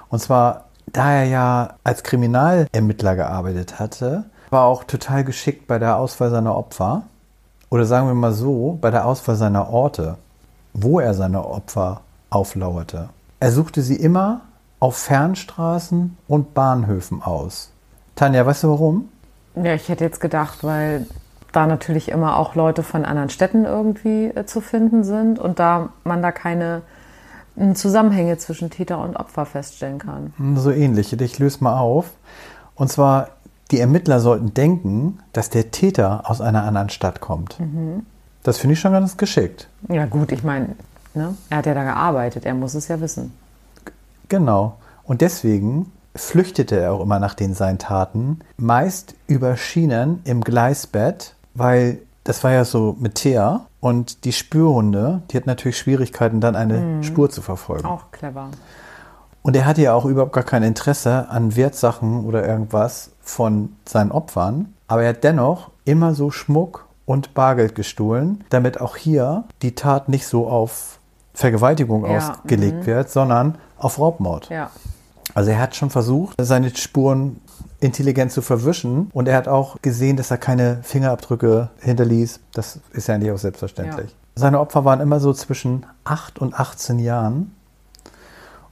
Und 0.09 0.19
zwar, 0.19 0.65
da 0.85 1.13
er 1.13 1.23
ja 1.23 1.73
als 1.83 2.03
Kriminalermittler 2.03 3.15
gearbeitet 3.15 3.79
hatte, 3.79 4.25
war 4.51 4.65
auch 4.65 4.83
total 4.83 5.23
geschickt 5.23 5.65
bei 5.65 5.79
der 5.79 5.97
Auswahl 5.97 6.29
seiner 6.29 6.55
Opfer. 6.55 7.01
Oder 7.71 7.85
sagen 7.85 8.05
wir 8.05 8.13
mal 8.13 8.33
so, 8.33 8.77
bei 8.79 8.91
der 8.91 9.07
Auswahl 9.07 9.35
seiner 9.35 9.67
Orte, 9.67 10.19
wo 10.75 10.99
er 10.99 11.15
seine 11.15 11.43
Opfer 11.43 12.01
auflauerte. 12.29 13.09
Er 13.39 13.51
suchte 13.51 13.81
sie 13.81 13.95
immer 13.95 14.41
auf 14.79 14.95
Fernstraßen 14.95 16.17
und 16.27 16.53
Bahnhöfen 16.53 17.23
aus. 17.23 17.68
Tanja, 18.19 18.45
weißt 18.45 18.63
du 18.63 18.69
warum? 18.69 19.07
Ja, 19.55 19.73
ich 19.73 19.87
hätte 19.87 20.03
jetzt 20.03 20.19
gedacht, 20.19 20.65
weil 20.65 21.07
da 21.53 21.67
natürlich 21.67 22.09
immer 22.09 22.35
auch 22.35 22.53
Leute 22.53 22.83
von 22.83 23.05
anderen 23.05 23.29
Städten 23.29 23.63
irgendwie 23.63 24.25
äh, 24.25 24.45
zu 24.45 24.59
finden 24.59 25.05
sind 25.05 25.39
und 25.39 25.57
da 25.59 25.93
man 26.03 26.21
da 26.21 26.33
keine 26.33 26.81
äh, 27.55 27.73
Zusammenhänge 27.75 28.37
zwischen 28.37 28.69
Täter 28.69 28.99
und 28.99 29.15
Opfer 29.15 29.45
feststellen 29.45 29.99
kann. 29.99 30.33
So 30.57 30.69
ähnlich. 30.69 31.13
Ich 31.13 31.39
löse 31.39 31.63
mal 31.63 31.79
auf. 31.79 32.11
Und 32.75 32.91
zwar, 32.91 33.29
die 33.71 33.79
Ermittler 33.79 34.19
sollten 34.19 34.53
denken, 34.53 35.19
dass 35.31 35.49
der 35.49 35.71
Täter 35.71 36.29
aus 36.29 36.41
einer 36.41 36.63
anderen 36.63 36.89
Stadt 36.89 37.21
kommt. 37.21 37.55
Das 38.43 38.57
finde 38.57 38.73
ich 38.73 38.81
schon 38.81 38.91
ganz 38.91 39.15
geschickt. 39.15 39.69
Ja 39.87 40.05
gut, 40.07 40.33
ich 40.33 40.43
meine, 40.43 40.75
ne? 41.13 41.35
er 41.49 41.57
hat 41.57 41.65
ja 41.65 41.73
da 41.73 41.85
gearbeitet, 41.85 42.45
er 42.45 42.53
muss 42.53 42.73
es 42.73 42.89
ja 42.89 42.99
wissen. 42.99 43.31
Genau. 44.27 44.75
Und 45.05 45.21
deswegen 45.21 45.89
flüchtete 46.15 46.79
er 46.79 46.93
auch 46.93 47.01
immer 47.01 47.19
nach 47.19 47.33
den 47.33 47.53
seinen 47.53 47.79
Taten, 47.79 48.39
meist 48.57 49.15
über 49.27 49.57
Schienen 49.57 50.21
im 50.23 50.41
Gleisbett, 50.41 51.35
weil 51.53 51.99
das 52.23 52.43
war 52.43 52.51
ja 52.51 52.65
so 52.65 52.95
mit 52.99 53.15
Teer 53.15 53.61
und 53.79 54.25
die 54.25 54.33
Spürhunde, 54.33 55.21
die 55.29 55.37
hatten 55.37 55.49
natürlich 55.49 55.77
Schwierigkeiten, 55.77 56.41
dann 56.41 56.55
eine 56.55 57.03
Spur 57.03 57.29
zu 57.29 57.41
verfolgen. 57.41 57.85
Auch 57.85 58.11
clever. 58.11 58.49
Und 59.41 59.55
er 59.55 59.65
hatte 59.65 59.81
ja 59.81 59.93
auch 59.93 60.05
überhaupt 60.05 60.33
gar 60.33 60.43
kein 60.43 60.63
Interesse 60.63 61.27
an 61.29 61.55
Wertsachen 61.55 62.25
oder 62.25 62.45
irgendwas 62.45 63.11
von 63.21 63.75
seinen 63.85 64.11
Opfern. 64.11 64.73
Aber 64.87 65.03
er 65.03 65.09
hat 65.09 65.23
dennoch 65.23 65.71
immer 65.85 66.13
so 66.13 66.29
Schmuck 66.29 66.87
und 67.05 67.33
Bargeld 67.33 67.73
gestohlen, 67.73 68.43
damit 68.49 68.81
auch 68.81 68.97
hier 68.97 69.45
die 69.61 69.75
Tat 69.75 70.09
nicht 70.09 70.27
so 70.27 70.47
auf 70.47 70.99
Vergewaltigung 71.33 72.05
Ja, 72.05 72.17
ausgelegt 72.17 72.85
wird, 72.85 73.09
sondern 73.09 73.57
auf 73.77 73.97
Raubmord. 73.97 74.49
Ja. 74.49 74.69
Also 75.39 75.51
er 75.51 75.59
hat 75.59 75.73
schon 75.73 75.89
versucht, 75.89 76.35
seine 76.41 76.75
Spuren 76.75 77.39
intelligent 77.79 78.29
zu 78.29 78.41
verwischen 78.41 79.09
und 79.13 79.29
er 79.29 79.37
hat 79.37 79.47
auch 79.47 79.81
gesehen, 79.81 80.17
dass 80.17 80.31
er 80.31 80.37
keine 80.37 80.79
Fingerabdrücke 80.83 81.69
hinterließ. 81.79 82.41
Das 82.51 82.81
ist 82.91 83.07
ja 83.07 83.15
eigentlich 83.15 83.31
auch 83.31 83.37
selbstverständlich. 83.37 84.11
Ja. 84.11 84.17
Seine 84.35 84.59
Opfer 84.59 84.83
waren 84.83 84.99
immer 84.99 85.21
so 85.21 85.31
zwischen 85.31 85.85
8 86.03 86.39
und 86.39 86.59
18 86.59 86.99
Jahren 86.99 87.55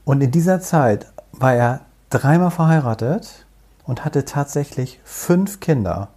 und 0.03 0.19
in 0.19 0.29
dieser 0.31 0.59
Zeit 0.59 1.05
war 1.31 1.53
er 1.53 1.79
dreimal 2.09 2.51
verheiratet 2.51 3.45
und 3.85 4.03
hatte 4.03 4.25
tatsächlich 4.25 4.99
fünf 5.05 5.61
Kinder. 5.61 6.09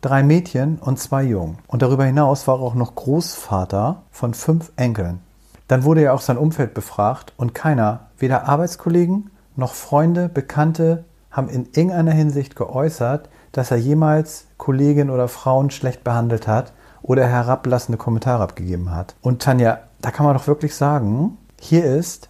Drei 0.00 0.22
Mädchen 0.22 0.78
und 0.78 1.00
zwei 1.00 1.24
Jungen. 1.24 1.58
Und 1.66 1.82
darüber 1.82 2.04
hinaus 2.04 2.46
war 2.46 2.60
er 2.60 2.62
auch 2.62 2.74
noch 2.76 2.94
Großvater 2.94 4.02
von 4.12 4.32
fünf 4.32 4.70
Enkeln. 4.76 5.22
Dann 5.66 5.82
wurde 5.82 6.02
er 6.02 6.14
auch 6.14 6.20
sein 6.20 6.38
Umfeld 6.38 6.72
befragt 6.72 7.32
und 7.36 7.52
keiner, 7.52 8.10
weder 8.16 8.46
Arbeitskollegen 8.48 9.32
noch 9.56 9.74
Freunde, 9.74 10.28
Bekannte, 10.28 11.04
haben 11.30 11.48
in 11.48 11.66
irgendeiner 11.66 12.12
Hinsicht 12.12 12.56
geäußert, 12.56 13.28
dass 13.52 13.70
er 13.70 13.76
jemals 13.76 14.46
Kolleginnen 14.56 15.10
oder 15.10 15.28
Frauen 15.28 15.70
schlecht 15.70 16.02
behandelt 16.04 16.46
hat 16.46 16.72
oder 17.02 17.26
herablassende 17.26 17.98
Kommentare 17.98 18.42
abgegeben 18.42 18.90
hat. 18.90 19.14
Und 19.20 19.42
Tanja, 19.42 19.80
da 20.00 20.10
kann 20.10 20.26
man 20.26 20.36
doch 20.36 20.46
wirklich 20.46 20.74
sagen, 20.74 21.36
hier 21.60 21.84
ist 21.84 22.28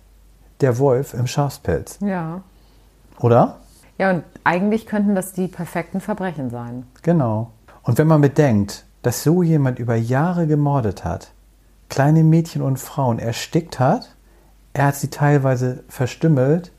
der 0.60 0.78
Wolf 0.78 1.14
im 1.14 1.26
Schafspelz. 1.26 1.98
Ja. 2.00 2.42
Oder? 3.20 3.58
Ja, 3.98 4.10
und 4.10 4.24
eigentlich 4.44 4.86
könnten 4.86 5.14
das 5.14 5.32
die 5.32 5.48
perfekten 5.48 6.00
Verbrechen 6.00 6.50
sein. 6.50 6.86
Genau. 7.02 7.50
Und 7.82 7.98
wenn 7.98 8.06
man 8.06 8.20
bedenkt, 8.20 8.84
dass 9.02 9.22
so 9.22 9.42
jemand 9.42 9.78
über 9.78 9.94
Jahre 9.94 10.46
gemordet 10.46 11.04
hat, 11.04 11.30
kleine 11.88 12.24
Mädchen 12.24 12.62
und 12.62 12.78
Frauen 12.78 13.18
erstickt 13.18 13.78
hat, 13.78 14.16
er 14.72 14.86
hat 14.86 14.96
sie 14.96 15.08
teilweise 15.08 15.84
verstümmelt 15.88 16.72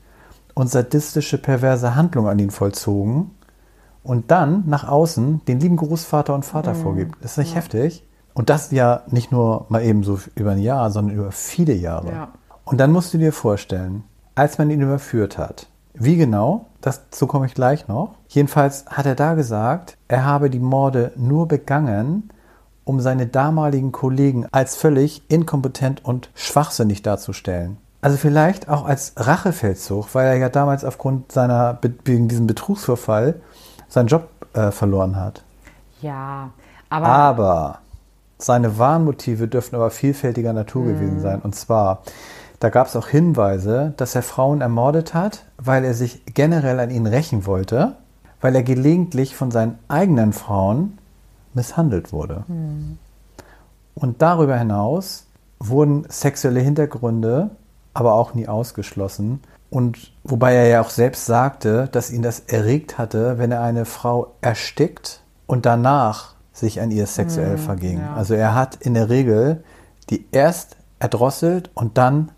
und 0.58 0.68
sadistische, 0.68 1.38
perverse 1.38 1.94
Handlungen 1.94 2.28
an 2.28 2.38
ihn 2.40 2.50
vollzogen 2.50 3.30
und 4.02 4.32
dann 4.32 4.64
nach 4.66 4.88
außen 4.88 5.42
den 5.46 5.60
lieben 5.60 5.76
Großvater 5.76 6.34
und 6.34 6.44
Vater 6.44 6.74
vorgibt. 6.74 7.14
Das 7.22 7.32
ist 7.32 7.38
nicht 7.38 7.54
heftig. 7.54 8.04
Und 8.34 8.50
das 8.50 8.72
ja 8.72 9.02
nicht 9.08 9.30
nur 9.30 9.66
mal 9.68 9.84
eben 9.84 10.02
so 10.02 10.18
über 10.34 10.50
ein 10.50 10.58
Jahr, 10.58 10.90
sondern 10.90 11.16
über 11.16 11.30
viele 11.30 11.74
Jahre. 11.74 12.10
Ja. 12.10 12.28
Und 12.64 12.78
dann 12.78 12.90
musst 12.90 13.14
du 13.14 13.18
dir 13.18 13.32
vorstellen, 13.32 14.02
als 14.34 14.58
man 14.58 14.68
ihn 14.70 14.80
überführt 14.80 15.38
hat, 15.38 15.68
wie 15.94 16.16
genau, 16.16 16.66
dazu 16.80 17.28
komme 17.28 17.46
ich 17.46 17.54
gleich 17.54 17.86
noch. 17.86 18.16
Jedenfalls 18.26 18.84
hat 18.86 19.06
er 19.06 19.14
da 19.14 19.34
gesagt, 19.34 19.96
er 20.08 20.24
habe 20.24 20.50
die 20.50 20.58
Morde 20.58 21.12
nur 21.14 21.46
begangen, 21.46 22.30
um 22.82 22.98
seine 22.98 23.28
damaligen 23.28 23.92
Kollegen 23.92 24.46
als 24.50 24.74
völlig 24.74 25.22
inkompetent 25.28 26.04
und 26.04 26.30
schwachsinnig 26.34 27.02
darzustellen. 27.02 27.76
Also 28.00 28.16
vielleicht 28.16 28.68
auch 28.68 28.84
als 28.84 29.12
Rachefeldzug, 29.16 30.14
weil 30.14 30.26
er 30.26 30.36
ja 30.36 30.48
damals 30.48 30.84
aufgrund 30.84 31.32
seiner, 31.32 31.78
wegen 32.04 32.28
diesem 32.28 32.46
Betrugsvorfall 32.46 33.40
seinen 33.88 34.06
Job 34.06 34.28
äh, 34.52 34.70
verloren 34.70 35.16
hat. 35.16 35.42
Ja, 36.00 36.50
aber, 36.90 37.06
Aber 37.06 37.78
seine 38.38 38.78
Warnmotive 38.78 39.48
dürften 39.48 39.74
aber 39.74 39.90
vielfältiger 39.90 40.52
Natur 40.52 40.86
gewesen 40.86 41.20
sein. 41.20 41.40
Und 41.40 41.56
zwar, 41.56 42.02
da 42.60 42.70
gab 42.70 42.86
es 42.86 42.94
auch 42.94 43.08
Hinweise, 43.08 43.94
dass 43.96 44.14
er 44.14 44.22
Frauen 44.22 44.60
ermordet 44.60 45.12
hat, 45.12 45.44
weil 45.58 45.84
er 45.84 45.94
sich 45.94 46.24
generell 46.26 46.78
an 46.78 46.90
ihnen 46.90 47.06
rächen 47.06 47.46
wollte, 47.46 47.96
weil 48.40 48.54
er 48.54 48.62
gelegentlich 48.62 49.34
von 49.34 49.50
seinen 49.50 49.78
eigenen 49.88 50.32
Frauen 50.32 50.98
misshandelt 51.54 52.12
wurde. 52.12 52.44
Und 53.96 54.22
darüber 54.22 54.56
hinaus 54.56 55.26
wurden 55.58 56.06
sexuelle 56.08 56.60
Hintergründe 56.60 57.50
aber 57.98 58.14
auch 58.14 58.32
nie 58.32 58.46
ausgeschlossen. 58.46 59.40
Und 59.70 60.12
wobei 60.22 60.54
er 60.54 60.68
ja 60.68 60.80
auch 60.80 60.90
selbst 60.90 61.26
sagte, 61.26 61.88
dass 61.90 62.12
ihn 62.12 62.22
das 62.22 62.40
erregt 62.40 62.96
hatte, 62.96 63.38
wenn 63.38 63.50
er 63.50 63.60
eine 63.62 63.84
Frau 63.84 64.34
erstickt 64.40 65.20
und 65.48 65.66
danach 65.66 66.34
sich 66.52 66.80
an 66.80 66.92
ihr 66.92 67.06
sexuell 67.06 67.58
verging. 67.58 67.98
ja. 67.98 68.14
Also 68.14 68.34
er 68.34 68.54
hat 68.54 68.76
in 68.76 68.94
der 68.94 69.08
Regel 69.10 69.64
die 70.10 70.26
erst 70.30 70.76
erdrosselt 71.00 71.70
und 71.74 71.98
dann 71.98 72.30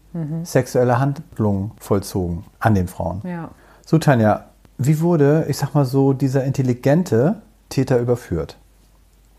sexuelle 0.42 0.98
Handlungen 0.98 1.70
vollzogen 1.78 2.44
an 2.58 2.74
den 2.74 2.88
Frauen. 2.88 3.20
ja. 3.24 3.50
So, 3.86 3.98
Tanja, 3.98 4.46
wie 4.78 5.00
wurde, 5.00 5.46
ich 5.48 5.56
sag 5.56 5.74
mal 5.74 5.84
so, 5.84 6.12
dieser 6.12 6.44
intelligente 6.44 7.42
Täter 7.68 7.98
überführt? 7.98 8.56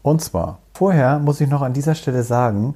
Und 0.02 0.22
zwar, 0.22 0.60
vorher 0.74 1.20
muss 1.20 1.42
ich 1.42 1.50
noch 1.50 1.62
an 1.62 1.74
dieser 1.74 1.96
Stelle 1.96 2.24
sagen, 2.24 2.76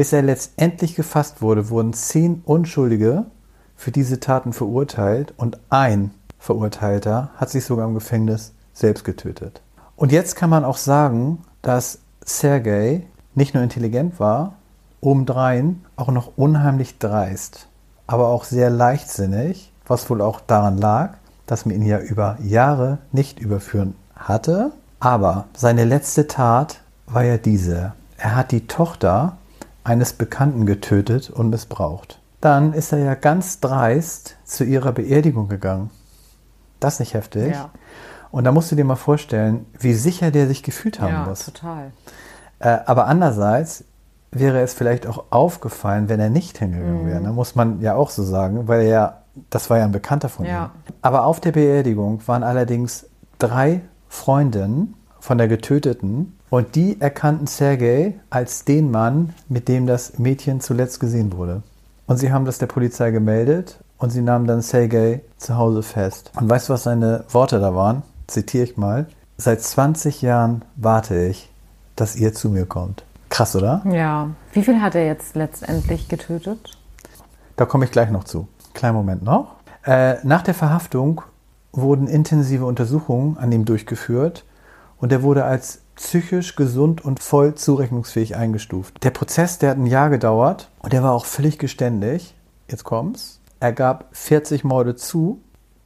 bis 0.00 0.14
er 0.14 0.22
letztendlich 0.22 0.94
gefasst 0.94 1.42
wurde, 1.42 1.68
wurden 1.68 1.92
zehn 1.92 2.40
Unschuldige 2.46 3.26
für 3.76 3.90
diese 3.90 4.18
Taten 4.18 4.54
verurteilt 4.54 5.34
und 5.36 5.60
ein 5.68 6.12
Verurteilter 6.38 7.28
hat 7.36 7.50
sich 7.50 7.66
sogar 7.66 7.86
im 7.86 7.92
Gefängnis 7.92 8.54
selbst 8.72 9.04
getötet. 9.04 9.60
Und 9.96 10.10
jetzt 10.10 10.36
kann 10.36 10.48
man 10.48 10.64
auch 10.64 10.78
sagen, 10.78 11.42
dass 11.60 11.98
Sergei 12.24 13.02
nicht 13.34 13.52
nur 13.52 13.62
intelligent 13.62 14.18
war, 14.18 14.54
obendrein 15.02 15.84
auch 15.96 16.08
noch 16.08 16.32
unheimlich 16.38 16.96
dreist, 16.96 17.68
aber 18.06 18.28
auch 18.28 18.44
sehr 18.44 18.70
leichtsinnig, 18.70 19.70
was 19.86 20.08
wohl 20.08 20.22
auch 20.22 20.40
daran 20.40 20.78
lag, 20.78 21.18
dass 21.44 21.66
man 21.66 21.74
ihn 21.74 21.84
ja 21.84 21.98
über 21.98 22.38
Jahre 22.42 22.96
nicht 23.12 23.38
überführen 23.38 23.94
hatte. 24.16 24.72
Aber 24.98 25.44
seine 25.54 25.84
letzte 25.84 26.26
Tat 26.26 26.80
war 27.06 27.22
ja 27.22 27.36
diese. 27.36 27.92
Er 28.16 28.34
hat 28.34 28.50
die 28.50 28.66
Tochter 28.66 29.36
eines 29.84 30.12
Bekannten 30.12 30.66
getötet 30.66 31.30
und 31.30 31.50
missbraucht. 31.50 32.20
Dann 32.40 32.72
ist 32.72 32.92
er 32.92 32.98
ja 33.00 33.14
ganz 33.14 33.60
dreist 33.60 34.36
zu 34.44 34.64
ihrer 34.64 34.92
Beerdigung 34.92 35.48
gegangen. 35.48 35.90
Das 36.80 36.98
nicht 37.00 37.14
heftig? 37.14 37.52
Ja. 37.52 37.70
Und 38.30 38.44
da 38.44 38.52
musst 38.52 38.70
du 38.72 38.76
dir 38.76 38.84
mal 38.84 38.96
vorstellen, 38.96 39.66
wie 39.78 39.92
sicher 39.94 40.30
der 40.30 40.46
sich 40.46 40.62
gefühlt 40.62 41.00
haben 41.00 41.12
Ja, 41.12 41.24
muss. 41.26 41.44
total. 41.44 41.90
Äh, 42.60 42.78
aber 42.86 43.06
andererseits 43.06 43.84
wäre 44.32 44.60
es 44.60 44.72
vielleicht 44.74 45.06
auch 45.06 45.24
aufgefallen, 45.30 46.08
wenn 46.08 46.20
er 46.20 46.30
nicht 46.30 46.58
hingegangen 46.58 47.06
wäre. 47.06 47.20
Ne? 47.20 47.32
Muss 47.32 47.56
man 47.56 47.80
ja 47.80 47.94
auch 47.96 48.10
so 48.10 48.22
sagen, 48.22 48.68
weil 48.68 48.82
er 48.82 48.88
ja, 48.88 49.16
das 49.50 49.68
war 49.68 49.78
ja 49.78 49.84
ein 49.84 49.92
Bekannter 49.92 50.28
von 50.28 50.46
Ja. 50.46 50.66
ihm. 50.66 50.92
Aber 51.02 51.24
auf 51.26 51.40
der 51.40 51.52
Beerdigung 51.52 52.20
waren 52.26 52.44
allerdings 52.44 53.06
drei 53.38 53.80
Freundinnen 54.08 54.94
von 55.18 55.36
der 55.38 55.48
Getöteten 55.48 56.38
und 56.50 56.74
die 56.74 57.00
erkannten 57.00 57.46
Sergei 57.46 58.14
als 58.28 58.64
den 58.64 58.90
Mann, 58.90 59.34
mit 59.48 59.68
dem 59.68 59.86
das 59.86 60.18
Mädchen 60.18 60.60
zuletzt 60.60 61.00
gesehen 61.00 61.32
wurde. 61.32 61.62
Und 62.06 62.18
sie 62.18 62.32
haben 62.32 62.44
das 62.44 62.58
der 62.58 62.66
Polizei 62.66 63.12
gemeldet 63.12 63.78
und 63.98 64.10
sie 64.10 64.20
nahmen 64.20 64.46
dann 64.46 64.62
Sergei 64.62 65.22
zu 65.38 65.56
Hause 65.56 65.82
fest. 65.82 66.32
Und 66.38 66.50
weißt 66.50 66.68
du, 66.68 66.72
was 66.72 66.82
seine 66.82 67.24
Worte 67.30 67.60
da 67.60 67.74
waren? 67.74 68.02
Zitiere 68.26 68.64
ich 68.64 68.76
mal. 68.76 69.06
Seit 69.36 69.62
20 69.62 70.20
Jahren 70.20 70.62
warte 70.76 71.24
ich, 71.26 71.50
dass 71.96 72.16
ihr 72.16 72.34
zu 72.34 72.50
mir 72.50 72.66
kommt. 72.66 73.04
Krass, 73.28 73.54
oder? 73.54 73.82
Ja. 73.84 74.30
Wie 74.52 74.62
viel 74.62 74.80
hat 74.82 74.96
er 74.96 75.06
jetzt 75.06 75.36
letztendlich 75.36 76.08
getötet? 76.08 76.76
Da 77.56 77.64
komme 77.64 77.84
ich 77.84 77.92
gleich 77.92 78.10
noch 78.10 78.24
zu. 78.24 78.48
Kleinen 78.74 78.96
Moment 78.96 79.22
noch. 79.22 79.56
Äh, 79.84 80.16
nach 80.24 80.42
der 80.42 80.54
Verhaftung 80.54 81.22
wurden 81.72 82.08
intensive 82.08 82.64
Untersuchungen 82.64 83.38
an 83.38 83.52
ihm 83.52 83.64
durchgeführt 83.64 84.44
und 84.98 85.12
er 85.12 85.22
wurde 85.22 85.44
als 85.44 85.79
psychisch 86.00 86.56
gesund 86.56 87.04
und 87.04 87.20
voll 87.20 87.54
zurechnungsfähig 87.54 88.34
eingestuft. 88.34 89.04
Der 89.04 89.10
Prozess, 89.10 89.58
der 89.58 89.70
hat 89.70 89.76
ein 89.76 89.86
Jahr 89.86 90.08
gedauert 90.08 90.70
und 90.80 90.94
er 90.94 91.02
war 91.02 91.12
auch 91.12 91.26
völlig 91.26 91.58
geständig. 91.58 92.34
Jetzt 92.68 92.84
kommt's. 92.84 93.40
Er 93.60 93.72
gab 93.72 94.06
40 94.12 94.64
Morde 94.64 94.96
zu. 94.96 95.40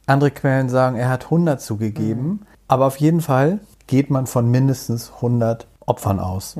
Andere 0.07 0.31
Quellen 0.31 0.69
sagen, 0.69 0.95
er 0.95 1.09
hat 1.09 1.25
100 1.25 1.61
zugegeben. 1.61 2.45
Aber 2.67 2.85
auf 2.85 2.97
jeden 2.97 3.21
Fall 3.21 3.59
geht 3.87 4.09
man 4.09 4.25
von 4.25 4.49
mindestens 4.49 5.11
100 5.15 5.67
Opfern 5.85 6.19
aus. 6.19 6.55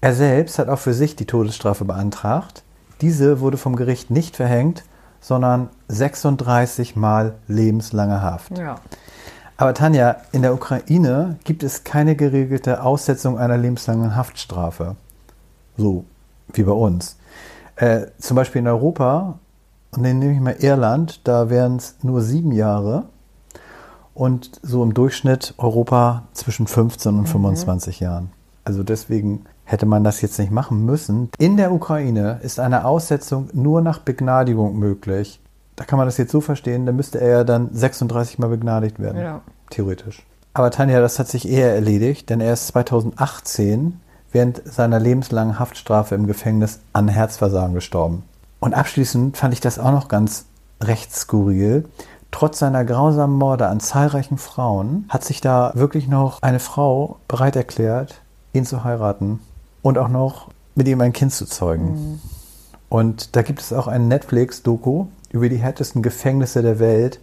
Er 0.00 0.14
selbst 0.14 0.58
hat 0.58 0.68
auch 0.68 0.78
für 0.78 0.94
sich 0.94 1.14
die 1.14 1.26
Todesstrafe 1.26 1.84
beantragt. 1.84 2.64
Diese 3.02 3.40
wurde 3.40 3.58
vom 3.58 3.76
Gericht 3.76 4.10
nicht 4.10 4.36
verhängt, 4.36 4.84
sondern 5.20 5.68
36 5.88 6.96
Mal 6.96 7.34
lebenslange 7.46 8.22
Haft. 8.22 8.56
Ja. 8.56 8.76
Aber 9.60 9.74
Tanja, 9.74 10.16
in 10.32 10.40
der 10.40 10.54
Ukraine 10.54 11.36
gibt 11.44 11.62
es 11.62 11.84
keine 11.84 12.16
geregelte 12.16 12.82
Aussetzung 12.82 13.38
einer 13.38 13.58
lebenslangen 13.58 14.16
Haftstrafe. 14.16 14.96
So 15.76 16.06
wie 16.54 16.62
bei 16.62 16.72
uns. 16.72 17.18
Äh, 17.76 18.06
zum 18.18 18.36
Beispiel 18.36 18.60
in 18.60 18.68
Europa, 18.68 19.38
und 19.90 20.02
dann 20.02 20.18
nehme 20.18 20.32
ich 20.32 20.40
mal 20.40 20.56
Irland, 20.60 21.20
da 21.28 21.50
wären 21.50 21.76
es 21.76 21.96
nur 22.00 22.22
sieben 22.22 22.52
Jahre. 22.52 23.04
Und 24.14 24.58
so 24.62 24.82
im 24.82 24.94
Durchschnitt 24.94 25.52
Europa 25.58 26.22
zwischen 26.32 26.66
15 26.66 27.18
und 27.18 27.26
25 27.28 28.00
Jahren. 28.00 28.30
Also 28.64 28.82
deswegen 28.82 29.44
hätte 29.64 29.84
man 29.84 30.04
das 30.04 30.22
jetzt 30.22 30.38
nicht 30.38 30.52
machen 30.52 30.86
müssen. 30.86 31.28
In 31.36 31.58
der 31.58 31.70
Ukraine 31.70 32.40
ist 32.42 32.60
eine 32.60 32.86
Aussetzung 32.86 33.50
nur 33.52 33.82
nach 33.82 33.98
Begnadigung 33.98 34.78
möglich. 34.78 35.38
Da 35.80 35.86
kann 35.86 35.96
man 35.96 36.06
das 36.06 36.18
jetzt 36.18 36.30
so 36.30 36.42
verstehen, 36.42 36.84
da 36.84 36.92
müsste 36.92 37.22
er 37.22 37.28
ja 37.30 37.42
dann 37.42 37.70
36 37.72 38.38
Mal 38.38 38.48
begnadigt 38.48 38.98
werden. 38.98 39.18
Ja. 39.18 39.40
Theoretisch. 39.70 40.26
Aber 40.52 40.70
Tanja, 40.70 41.00
das 41.00 41.18
hat 41.18 41.28
sich 41.28 41.48
eher 41.48 41.74
erledigt, 41.74 42.28
denn 42.28 42.42
er 42.42 42.52
ist 42.52 42.66
2018 42.66 43.98
während 44.30 44.60
seiner 44.70 45.00
lebenslangen 45.00 45.58
Haftstrafe 45.58 46.14
im 46.16 46.26
Gefängnis 46.26 46.80
an 46.92 47.08
Herzversagen 47.08 47.72
gestorben. 47.72 48.24
Und 48.58 48.74
abschließend 48.74 49.38
fand 49.38 49.54
ich 49.54 49.60
das 49.60 49.78
auch 49.78 49.90
noch 49.90 50.08
ganz 50.08 50.44
recht 50.82 51.16
skurril. 51.16 51.88
Trotz 52.30 52.58
seiner 52.58 52.84
grausamen 52.84 53.38
Morde 53.38 53.68
an 53.68 53.80
zahlreichen 53.80 54.36
Frauen 54.36 55.06
hat 55.08 55.24
sich 55.24 55.40
da 55.40 55.72
wirklich 55.74 56.08
noch 56.08 56.42
eine 56.42 56.60
Frau 56.60 57.16
bereit 57.26 57.56
erklärt, 57.56 58.20
ihn 58.52 58.66
zu 58.66 58.84
heiraten 58.84 59.40
und 59.80 59.96
auch 59.96 60.08
noch 60.08 60.48
mit 60.74 60.88
ihm 60.88 61.00
ein 61.00 61.14
Kind 61.14 61.32
zu 61.32 61.46
zeugen. 61.46 62.20
Und 62.90 63.34
da 63.34 63.40
gibt 63.40 63.62
es 63.62 63.72
auch 63.72 63.86
ein 63.86 64.08
Netflix-Doku 64.08 65.06
über 65.32 65.48
die 65.48 65.56
härtesten 65.58 66.02
Gefängnisse 66.02 66.62
der 66.62 66.78
Welt. 66.78 67.20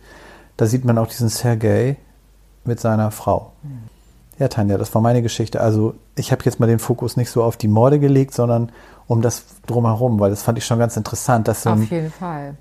Da 0.56 0.66
sieht 0.66 0.86
man 0.86 0.98
auch 0.98 1.08
diesen 1.08 1.30
Sergei, 1.30 1.98
mit 2.68 2.80
seiner 2.80 3.10
Frau. 3.12 3.54
Ja, 4.38 4.50
Tanja, 4.50 4.78
das 4.78 4.94
war 4.94 5.02
meine 5.02 5.22
Geschichte. 5.24 5.62
Also 5.62 5.96
ich 6.16 6.32
habe 6.32 6.44
jetzt 6.46 6.60
mal 6.60 6.68
den 6.68 6.80
Fokus 6.80 7.18
nicht 7.18 7.32
so 7.32 7.44
auf 7.44 7.58
die 7.58 7.68
Morde 7.68 8.00
gelegt, 8.00 8.34
sondern 8.36 8.72
um 9.08 9.22
das 9.22 9.46
drumherum, 9.66 10.20
weil 10.20 10.30
das 10.30 10.44
fand 10.44 10.58
ich 10.58 10.66
schon 10.66 10.78
ganz 10.78 10.96
interessant, 10.96 11.48
dass 11.48 11.64
so 11.64 11.72
Auf 11.72 11.78
ein 11.78 11.88
jeden 11.90 12.12
Fall. 12.12 12.56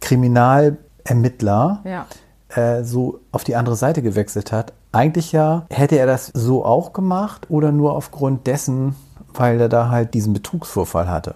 Kriminalermittler 0.00 1.80
Ja. 1.84 2.06
äh, 2.48 2.84
so 2.84 3.20
auf 3.32 3.44
die 3.44 3.56
andere 3.56 3.76
Seite 3.76 4.00
gewechselt 4.02 4.52
hat. 4.52 4.72
Eigentlich 4.92 5.32
ja, 5.32 5.66
hätte 5.68 5.98
er 5.98 6.06
das 6.06 6.30
so 6.32 6.64
auch 6.64 6.92
gemacht 6.92 7.46
oder 7.50 7.70
nur 7.72 7.94
aufgrund 7.94 8.46
dessen, 8.46 8.94
weil 9.34 9.60
er 9.60 9.68
da 9.68 9.88
halt 9.90 10.14
diesen 10.14 10.32
Betrugsvorfall 10.32 11.08
hatte 11.08 11.34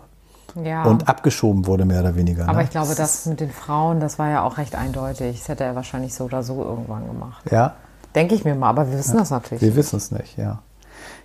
Ja. 0.62 0.84
und 0.84 1.08
abgeschoben 1.08 1.66
wurde, 1.66 1.84
mehr 1.84 2.00
oder 2.00 2.16
weniger. 2.16 2.49
Aber 2.49 2.58
ne? 2.58 2.64
ich 2.64 2.70
glaube, 2.70 2.94
das 2.94 3.26
mit 3.26 3.40
den 3.40 3.50
Frauen, 3.50 4.00
das 4.00 4.18
war 4.18 4.30
ja 4.30 4.42
auch 4.42 4.58
recht 4.58 4.75
eindeutig. 4.76 5.38
Das 5.38 5.49
hätte 5.49 5.64
er 5.64 5.75
wahrscheinlich 5.75 6.14
so 6.14 6.25
oder 6.25 6.42
so 6.42 6.62
irgendwann 6.62 7.06
gemacht. 7.06 7.44
Ja, 7.50 7.75
Denke 8.14 8.37
ich 8.37 8.44
mir 8.44 8.54
mal, 8.54 8.68
aber 8.68 8.90
wir 8.90 8.99
wissen 8.99 9.16
das 9.16 9.30
natürlich. 9.30 9.61
wir 9.61 9.75
wissen 9.75 9.96
es 9.96 10.11
nicht, 10.11 10.38
ja. 10.38 10.61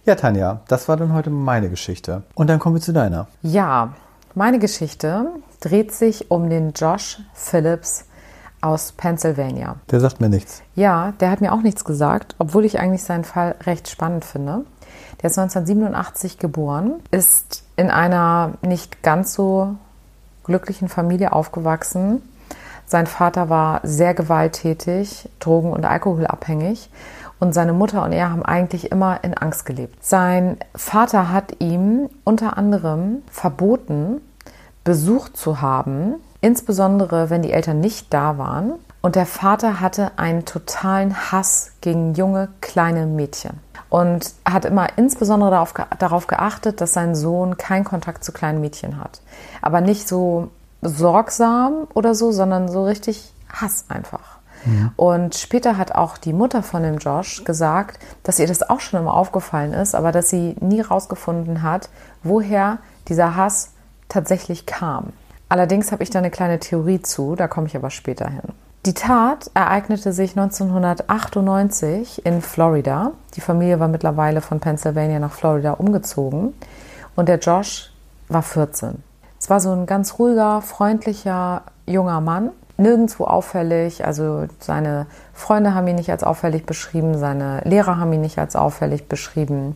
Ja, 0.06 0.16
Tanja, 0.16 0.62
das 0.68 0.88
war 0.88 0.98
dann 0.98 1.14
heute 1.14 1.30
meine 1.30 1.70
Geschichte. 1.70 2.24
Und 2.34 2.48
dann 2.48 2.58
kommen 2.58 2.76
wir 2.76 2.82
zu 2.82 2.94
deiner. 2.94 3.28
Ja, 3.44 3.94
meine 4.34 4.58
Geschichte 4.58 5.28
dreht 5.62 5.94
sich 5.94 6.32
um 6.32 6.50
den 6.50 6.72
Josh 6.72 7.20
Phillips 7.34 8.06
aus 8.62 8.92
Pennsylvania. 8.94 9.76
Der 9.92 10.00
sagt 10.00 10.20
mir 10.20 10.30
nichts. 10.30 10.64
Ja, 10.76 11.14
der 11.20 11.30
hat 11.30 11.42
mir 11.42 11.54
auch 11.54 11.62
nichts 11.62 11.86
gesagt, 11.86 12.36
obwohl 12.40 12.66
ich 12.66 12.80
eigentlich 12.80 13.04
seinen 13.04 13.24
Fall 13.24 13.56
recht 13.64 13.88
spannend 13.88 14.26
finde. 14.26 14.66
Der 15.22 15.30
ist 15.30 15.38
1987 15.38 16.40
geboren, 16.40 16.96
ist 17.12 17.64
in 17.80 17.90
einer 17.90 18.52
nicht 18.62 19.04
ganz 19.04 19.34
so 19.34 19.76
glücklichen 20.44 20.90
Familie 20.90 21.32
aufgewachsen. 21.32 22.22
Sein 22.86 23.08
Vater 23.08 23.50
war 23.50 23.80
sehr 23.84 24.14
gewalttätig, 24.14 25.30
drogen- 25.40 25.72
und 25.72 25.86
alkoholabhängig 25.86 26.90
und 27.40 27.54
seine 27.54 27.72
Mutter 27.72 28.04
und 28.04 28.12
er 28.12 28.32
haben 28.32 28.44
eigentlich 28.44 28.92
immer 28.92 29.24
in 29.24 29.34
Angst 29.34 29.66
gelebt. 29.66 30.04
Sein 30.04 30.58
Vater 30.76 31.32
hat 31.32 31.62
ihm 31.62 32.10
unter 32.26 32.58
anderem 32.58 33.22
verboten, 33.32 34.20
Besuch 34.84 35.30
zu 35.30 35.62
haben, 35.62 36.16
insbesondere 36.42 37.30
wenn 37.30 37.44
die 37.44 37.54
Eltern 37.54 37.80
nicht 37.80 38.14
da 38.14 38.38
waren. 38.38 38.74
Und 39.02 39.16
der 39.16 39.26
Vater 39.26 39.80
hatte 39.80 40.12
einen 40.18 40.44
totalen 40.44 41.32
Hass 41.32 41.72
gegen 41.80 42.14
junge, 42.16 42.50
kleine 42.60 43.06
Mädchen. 43.06 43.62
Und 43.90 44.34
hat 44.46 44.66
immer 44.66 44.88
insbesondere 44.98 45.50
darauf, 45.52 45.74
darauf 45.98 46.28
geachtet, 46.28 46.80
dass 46.80 46.94
sein 46.94 47.16
Sohn 47.16 47.58
keinen 47.58 47.86
Kontakt 47.86 48.24
zu 48.24 48.32
kleinen 48.32 48.62
Mädchen 48.62 49.00
hat. 49.00 49.22
Aber 49.62 49.82
nicht 49.82 50.08
so 50.08 50.50
sorgsam 50.82 51.88
oder 51.94 52.14
so, 52.14 52.32
sondern 52.32 52.70
so 52.70 52.86
richtig 52.86 53.34
Hass 53.52 53.86
einfach. 53.90 54.40
Und 54.98 55.36
später 55.36 55.78
hat 55.78 55.94
auch 55.94 56.18
die 56.18 56.34
Mutter 56.34 56.64
von 56.64 56.84
dem 56.84 56.98
Josh 56.98 57.44
gesagt, 57.46 58.00
dass 58.24 58.40
ihr 58.40 58.48
das 58.48 58.70
auch 58.70 58.80
schon 58.80 59.00
immer 59.00 59.14
aufgefallen 59.14 59.74
ist, 59.74 59.96
aber 59.96 60.12
dass 60.12 60.30
sie 60.30 60.56
nie 60.60 60.82
rausgefunden 60.82 61.64
hat, 61.64 61.90
woher 62.24 62.80
dieser 63.08 63.36
Hass 63.36 63.72
tatsächlich 64.10 64.66
kam. 64.66 65.14
Allerdings 65.48 65.92
habe 65.92 66.04
ich 66.04 66.10
da 66.10 66.20
eine 66.20 66.30
kleine 66.30 66.60
Theorie 66.60 67.02
zu, 67.02 67.36
da 67.36 67.48
komme 67.48 67.68
ich 67.68 67.76
aber 67.76 67.90
später 67.90 68.30
hin. 68.30 68.42
Die 68.86 68.94
Tat 68.94 69.52
ereignete 69.54 70.14
sich 70.14 70.38
1998 70.38 72.26
in 72.26 72.42
Florida. 72.42 73.12
Die 73.36 73.42
Familie 73.42 73.82
war 73.82 73.90
mittlerweile 73.90 74.40
von 74.40 74.62
Pennsylvania 74.62 75.20
nach 75.20 75.34
Florida 75.34 75.74
umgezogen 75.74 76.54
und 77.18 77.28
der 77.28 77.40
Josh 77.40 77.92
war 78.30 78.42
14. 78.42 79.04
Es 79.38 79.50
war 79.50 79.60
so 79.60 79.74
ein 79.74 79.86
ganz 79.86 80.18
ruhiger, 80.18 80.62
freundlicher 80.62 81.64
junger 81.86 82.22
Mann, 82.22 82.52
nirgendwo 82.78 83.26
auffällig. 83.26 84.06
Also 84.06 84.48
seine 84.60 85.08
Freunde 85.34 85.74
haben 85.74 85.88
ihn 85.88 85.98
nicht 85.98 86.12
als 86.12 86.24
auffällig 86.24 86.66
beschrieben, 86.66 87.18
seine 87.18 87.60
Lehrer 87.66 87.98
haben 87.98 88.14
ihn 88.14 88.22
nicht 88.22 88.40
als 88.40 88.56
auffällig 88.56 89.10
beschrieben. 89.10 89.76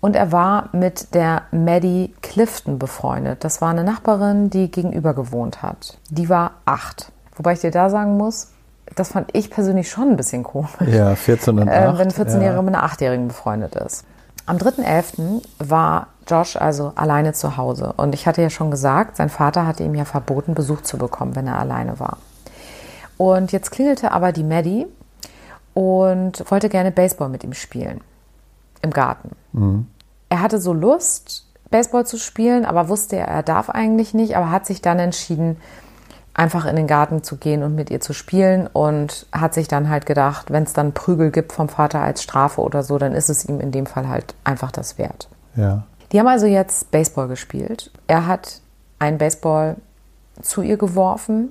Und 0.00 0.14
er 0.14 0.30
war 0.30 0.68
mit 0.70 1.14
der 1.14 1.42
Maddie 1.50 2.14
Clifton 2.22 2.78
befreundet. 2.78 3.42
Das 3.42 3.60
war 3.60 3.70
eine 3.70 3.82
Nachbarin, 3.82 4.50
die 4.50 4.70
gegenüber 4.70 5.14
gewohnt 5.14 5.62
hat. 5.62 5.98
Die 6.10 6.28
war 6.28 6.52
acht. 6.64 7.10
Wobei 7.36 7.52
ich 7.52 7.60
dir 7.60 7.70
da 7.70 7.90
sagen 7.90 8.16
muss, 8.16 8.48
das 8.94 9.08
fand 9.08 9.30
ich 9.32 9.50
persönlich 9.50 9.90
schon 9.90 10.10
ein 10.10 10.16
bisschen 10.16 10.42
komisch 10.44 10.70
Ja, 10.86 11.16
14 11.16 11.58
und 11.58 11.68
8. 11.68 11.74
äh, 11.74 11.98
wenn 11.98 12.08
ein 12.08 12.12
14-Jähriger 12.12 12.54
ja. 12.54 12.62
mit 12.62 12.74
einer 12.74 12.86
8-Jährigen 12.86 13.28
befreundet 13.28 13.74
ist. 13.76 14.04
Am 14.46 14.58
3.11. 14.58 15.42
war 15.58 16.08
Josh 16.26 16.56
also 16.56 16.92
alleine 16.94 17.32
zu 17.32 17.56
Hause. 17.56 17.94
Und 17.96 18.14
ich 18.14 18.26
hatte 18.26 18.42
ja 18.42 18.50
schon 18.50 18.70
gesagt, 18.70 19.16
sein 19.16 19.30
Vater 19.30 19.66
hatte 19.66 19.82
ihm 19.84 19.94
ja 19.94 20.04
verboten, 20.04 20.54
Besuch 20.54 20.82
zu 20.82 20.98
bekommen, 20.98 21.34
wenn 21.34 21.46
er 21.46 21.58
alleine 21.58 21.98
war. 21.98 22.18
Und 23.16 23.52
jetzt 23.52 23.70
klingelte 23.70 24.12
aber 24.12 24.32
die 24.32 24.44
Maddie 24.44 24.86
und 25.72 26.50
wollte 26.50 26.68
gerne 26.68 26.90
Baseball 26.90 27.28
mit 27.28 27.42
ihm 27.44 27.52
spielen. 27.52 28.00
Im 28.82 28.90
Garten. 28.90 29.30
Er 30.28 30.40
hatte 30.40 30.60
so 30.60 30.72
Lust, 30.72 31.46
Baseball 31.70 32.06
zu 32.06 32.18
spielen, 32.18 32.66
aber 32.66 32.88
wusste, 32.88 33.16
er 33.16 33.42
darf 33.42 33.70
eigentlich 33.70 34.12
nicht, 34.14 34.36
aber 34.36 34.50
hat 34.50 34.66
sich 34.66 34.82
dann 34.82 34.98
entschieden, 34.98 35.56
einfach 36.34 36.66
in 36.66 36.74
den 36.74 36.88
Garten 36.88 37.22
zu 37.22 37.36
gehen 37.36 37.62
und 37.62 37.74
mit 37.74 37.90
ihr 37.90 38.00
zu 38.00 38.12
spielen 38.12 38.66
und 38.66 39.26
hat 39.32 39.54
sich 39.54 39.68
dann 39.68 39.88
halt 39.88 40.04
gedacht, 40.04 40.50
wenn 40.50 40.64
es 40.64 40.72
dann 40.72 40.92
Prügel 40.92 41.30
gibt 41.30 41.52
vom 41.52 41.68
Vater 41.68 42.00
als 42.00 42.22
Strafe 42.22 42.60
oder 42.60 42.82
so, 42.82 42.98
dann 42.98 43.14
ist 43.14 43.30
es 43.30 43.44
ihm 43.44 43.60
in 43.60 43.70
dem 43.70 43.86
Fall 43.86 44.08
halt 44.08 44.34
einfach 44.42 44.72
das 44.72 44.98
wert. 44.98 45.28
Ja. 45.54 45.84
Die 46.10 46.18
haben 46.18 46.26
also 46.26 46.46
jetzt 46.46 46.90
Baseball 46.90 47.28
gespielt. 47.28 47.92
Er 48.08 48.26
hat 48.26 48.60
einen 48.98 49.18
Baseball 49.18 49.76
zu 50.42 50.62
ihr 50.62 50.76
geworfen 50.76 51.50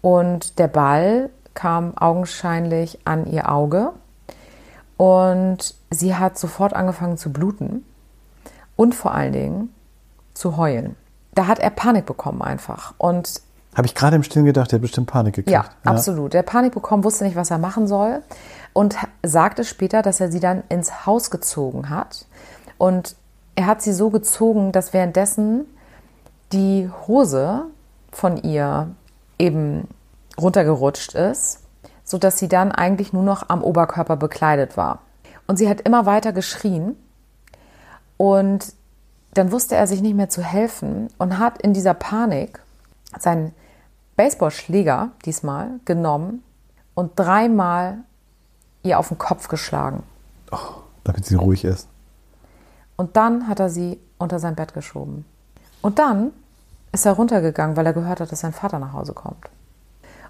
und 0.00 0.58
der 0.58 0.68
Ball 0.68 1.28
kam 1.54 1.96
augenscheinlich 1.96 2.98
an 3.04 3.26
ihr 3.26 3.52
Auge 3.52 3.92
und 4.96 5.74
sie 5.90 6.16
hat 6.16 6.38
sofort 6.38 6.72
angefangen 6.72 7.18
zu 7.18 7.30
bluten 7.30 7.84
und 8.74 8.94
vor 8.94 9.12
allen 9.12 9.32
Dingen 9.32 9.74
zu 10.32 10.56
heulen. 10.56 10.96
Da 11.34 11.46
hat 11.46 11.58
er 11.58 11.70
Panik 11.70 12.06
bekommen 12.06 12.40
einfach 12.40 12.94
und 12.96 13.42
Habe 13.74 13.86
ich 13.86 13.94
gerade 13.94 14.16
im 14.16 14.22
Stillen 14.22 14.44
gedacht, 14.44 14.70
der 14.70 14.76
hat 14.76 14.82
bestimmt 14.82 15.06
Panik 15.06 15.34
gekriegt. 15.34 15.52
ja, 15.52 15.64
absolut. 15.84 16.34
Der 16.34 16.40
hat 16.40 16.46
Panik 16.46 16.74
bekommen, 16.74 17.04
wusste 17.04 17.24
nicht, 17.24 17.36
was 17.36 17.50
er 17.50 17.58
machen 17.58 17.86
soll 17.86 18.22
und 18.72 18.96
sagte 19.22 19.64
später, 19.64 20.02
dass 20.02 20.20
er 20.20 20.30
sie 20.30 20.40
dann 20.40 20.62
ins 20.68 21.06
Haus 21.06 21.30
gezogen 21.30 21.88
hat. 21.88 22.26
Und 22.78 23.16
er 23.54 23.66
hat 23.66 23.82
sie 23.82 23.92
so 23.92 24.10
gezogen, 24.10 24.72
dass 24.72 24.92
währenddessen 24.92 25.64
die 26.52 26.90
Hose 27.06 27.64
von 28.10 28.42
ihr 28.42 28.90
eben 29.38 29.88
runtergerutscht 30.40 31.14
ist, 31.14 31.60
sodass 32.04 32.38
sie 32.38 32.48
dann 32.48 32.72
eigentlich 32.72 33.12
nur 33.12 33.22
noch 33.22 33.48
am 33.48 33.62
Oberkörper 33.62 34.16
bekleidet 34.16 34.76
war. 34.76 35.00
Und 35.46 35.56
sie 35.56 35.68
hat 35.68 35.80
immer 35.80 36.06
weiter 36.06 36.32
geschrien 36.32 36.96
und 38.16 38.74
dann 39.34 39.50
wusste 39.50 39.76
er 39.76 39.86
sich 39.86 40.02
nicht 40.02 40.14
mehr 40.14 40.28
zu 40.28 40.42
helfen 40.42 41.08
und 41.18 41.38
hat 41.38 41.60
in 41.62 41.72
dieser 41.72 41.94
Panik 41.94 42.60
seinen 43.18 43.54
Baseballschläger 44.16 45.10
diesmal 45.24 45.80
genommen 45.84 46.42
und 46.94 47.12
dreimal 47.18 47.98
ihr 48.82 48.98
auf 48.98 49.08
den 49.08 49.18
Kopf 49.18 49.48
geschlagen. 49.48 50.02
Damit 51.04 51.24
sie 51.24 51.34
ruhig 51.34 51.64
ist. 51.64 51.88
Und 52.96 53.16
dann 53.16 53.48
hat 53.48 53.58
er 53.60 53.70
sie 53.70 53.98
unter 54.18 54.38
sein 54.38 54.54
Bett 54.54 54.74
geschoben. 54.74 55.24
Und 55.80 55.98
dann 55.98 56.30
ist 56.92 57.06
er 57.06 57.12
runtergegangen, 57.12 57.76
weil 57.76 57.86
er 57.86 57.92
gehört 57.92 58.20
hat, 58.20 58.30
dass 58.30 58.40
sein 58.40 58.52
Vater 58.52 58.78
nach 58.78 58.92
Hause 58.92 59.12
kommt. 59.14 59.48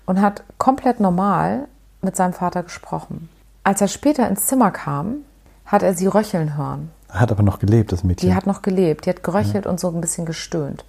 Und 0.07 0.21
hat 0.21 0.45
komplett 0.59 1.01
normal 1.01 1.69
mit 2.01 2.17
seinem 2.17 2.33
Vater 2.33 2.63
gesprochen. 2.63 3.29
Als 3.65 3.81
er 3.81 3.89
später 3.89 4.29
ins 4.29 4.47
Zimmer 4.47 4.71
kam, 4.71 5.19
hat 5.67 5.83
er 5.83 5.95
sie 5.95 6.07
röcheln 6.07 6.57
hören. 6.57 6.91
Hat 7.09 7.31
aber 7.31 7.43
noch 7.43 7.59
gelebt, 7.59 7.93
das 7.93 8.05
Mädchen. 8.05 8.29
Die 8.29 8.35
hat 8.35 8.47
noch 8.47 8.63
gelebt, 8.63 9.07
die 9.07 9.11
hat 9.11 9.23
geröchelt 9.23 9.67
und 9.67 9.79
so 9.79 9.89
ein 9.89 10.01
bisschen 10.01 10.25
gestöhnt. 10.25 10.85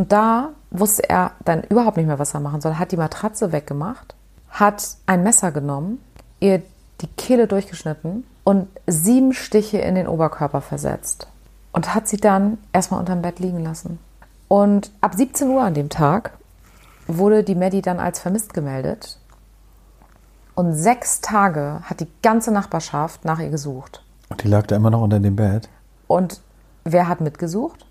Und 0.00 0.12
da 0.12 0.54
wusste 0.70 1.10
er 1.10 1.32
dann 1.44 1.62
überhaupt 1.64 1.98
nicht 1.98 2.06
mehr, 2.06 2.18
was 2.18 2.32
er 2.32 2.40
machen 2.40 2.62
soll. 2.62 2.78
Hat 2.78 2.90
die 2.90 2.96
Matratze 2.96 3.52
weggemacht, 3.52 4.14
hat 4.48 4.96
ein 5.04 5.22
Messer 5.22 5.52
genommen, 5.52 6.02
ihr 6.40 6.62
die 7.02 7.06
Kehle 7.06 7.46
durchgeschnitten 7.46 8.24
und 8.42 8.68
sieben 8.86 9.34
Stiche 9.34 9.76
in 9.76 9.96
den 9.96 10.08
Oberkörper 10.08 10.62
versetzt. 10.62 11.26
Und 11.72 11.94
hat 11.94 12.08
sie 12.08 12.16
dann 12.16 12.56
erstmal 12.72 12.98
unterm 12.98 13.20
Bett 13.20 13.40
liegen 13.40 13.62
lassen. 13.62 13.98
Und 14.48 14.90
ab 15.02 15.16
17 15.16 15.50
Uhr 15.50 15.60
an 15.60 15.74
dem 15.74 15.90
Tag 15.90 16.30
wurde 17.06 17.44
die 17.44 17.54
Maddie 17.54 17.82
dann 17.82 18.00
als 18.00 18.20
vermisst 18.20 18.54
gemeldet. 18.54 19.18
Und 20.54 20.72
sechs 20.72 21.20
Tage 21.20 21.82
hat 21.82 22.00
die 22.00 22.08
ganze 22.22 22.52
Nachbarschaft 22.52 23.26
nach 23.26 23.38
ihr 23.38 23.50
gesucht. 23.50 24.02
Und 24.30 24.42
die 24.44 24.48
lag 24.48 24.66
da 24.66 24.76
immer 24.76 24.88
noch 24.88 25.02
unter 25.02 25.20
dem 25.20 25.36
Bett. 25.36 25.68
Und 26.06 26.40
wer 26.84 27.06
hat 27.06 27.20
mitgesucht? 27.20 27.84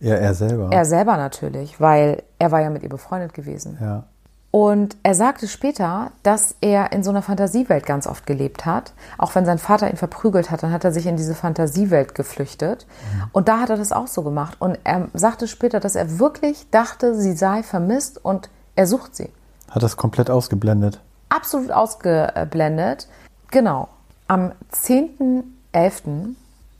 Ja, 0.00 0.14
er 0.14 0.34
selber. 0.34 0.70
Er 0.72 0.84
selber 0.84 1.16
natürlich, 1.16 1.80
weil 1.80 2.22
er 2.38 2.50
war 2.50 2.60
ja 2.60 2.70
mit 2.70 2.82
ihr 2.82 2.88
befreundet 2.88 3.34
gewesen. 3.34 3.78
ja. 3.80 4.04
Und 4.52 4.96
er 5.04 5.14
sagte 5.14 5.46
später, 5.46 6.10
dass 6.24 6.56
er 6.60 6.90
in 6.90 7.04
so 7.04 7.10
einer 7.10 7.22
Fantasiewelt 7.22 7.86
ganz 7.86 8.08
oft 8.08 8.26
gelebt 8.26 8.66
hat. 8.66 8.92
Auch 9.16 9.36
wenn 9.36 9.46
sein 9.46 9.58
Vater 9.58 9.88
ihn 9.88 9.96
verprügelt 9.96 10.50
hat, 10.50 10.64
dann 10.64 10.72
hat 10.72 10.82
er 10.82 10.90
sich 10.90 11.06
in 11.06 11.16
diese 11.16 11.36
Fantasiewelt 11.36 12.16
geflüchtet. 12.16 12.84
Und 13.30 13.46
da 13.46 13.60
hat 13.60 13.70
er 13.70 13.76
das 13.76 13.92
auch 13.92 14.08
so 14.08 14.22
gemacht. 14.22 14.56
Und 14.58 14.76
er 14.82 15.06
sagte 15.14 15.46
später, 15.46 15.78
dass 15.78 15.94
er 15.94 16.18
wirklich 16.18 16.68
dachte, 16.70 17.14
sie 17.14 17.34
sei 17.34 17.62
vermisst 17.62 18.24
und 18.24 18.50
er 18.74 18.88
sucht 18.88 19.14
sie. 19.14 19.30
Hat 19.70 19.84
das 19.84 19.96
komplett 19.96 20.30
ausgeblendet. 20.30 20.98
Absolut 21.28 21.70
ausgeblendet. 21.70 23.06
Genau. 23.52 23.88
Am 24.26 24.50
10.11. 24.72 26.34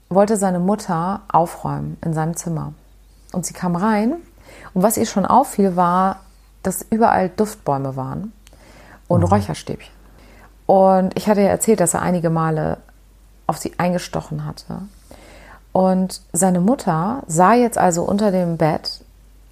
wollte 0.09 0.37
seine 0.37 0.59
Mutter 0.59 1.21
aufräumen 1.29 1.99
in 2.05 2.15
seinem 2.15 2.37
Zimmer. 2.37 2.73
Und 3.33 3.47
sie 3.47 3.55
kam 3.55 3.77
rein. 3.77 4.15
Und 4.75 4.83
was 4.83 4.97
ihr 4.97 5.07
schon 5.07 5.27
auffiel, 5.27 5.77
war, 5.77 6.21
dass 6.63 6.85
überall 6.91 7.29
Duftbäume 7.29 7.97
waren 7.97 8.33
und 9.09 9.25
Räucherstäbchen. 9.25 9.93
Und 10.67 11.17
ich 11.17 11.29
hatte 11.29 11.41
ja 11.41 11.49
erzählt, 11.49 11.81
dass 11.81 11.95
er 11.95 12.03
einige 12.03 12.31
Male 12.31 12.79
auf 13.47 13.59
sie 13.59 13.73
eingestochen 13.79 14.45
hatte. 14.45 14.83
Und 15.73 16.21
seine 16.33 16.61
Mutter 16.61 17.23
sah 17.27 17.55
jetzt 17.55 17.79
also 17.79 18.03
unter 18.03 18.31
dem 18.31 18.57
Bett 18.57 19.05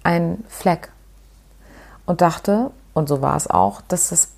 einen 0.03 0.43
Fleck 0.47 0.91
und 2.05 2.21
dachte, 2.21 2.71
und 2.93 3.07
so 3.07 3.21
war 3.21 3.35
es 3.35 3.49
auch, 3.49 3.81
dass 3.87 4.09
das 4.09 4.29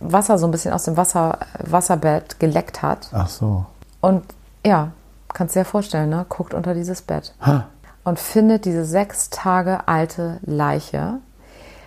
Wasser 0.00 0.38
so 0.38 0.46
ein 0.46 0.50
bisschen 0.50 0.72
aus 0.72 0.84
dem 0.84 0.96
Wasser, 0.96 1.38
Wasserbett 1.58 2.38
geleckt 2.38 2.82
hat. 2.82 3.08
Ach 3.12 3.28
so. 3.28 3.66
Und 4.00 4.24
ja, 4.64 4.92
kannst 5.32 5.54
dir 5.54 5.60
ja 5.60 5.64
vorstellen, 5.64 6.10
ne? 6.10 6.26
guckt 6.28 6.54
unter 6.54 6.74
dieses 6.74 7.02
Bett 7.02 7.34
Ha. 7.40 7.66
Und 8.08 8.18
findet 8.18 8.64
diese 8.64 8.86
sechs 8.86 9.28
Tage 9.28 9.86
alte 9.86 10.40
Leiche, 10.42 11.18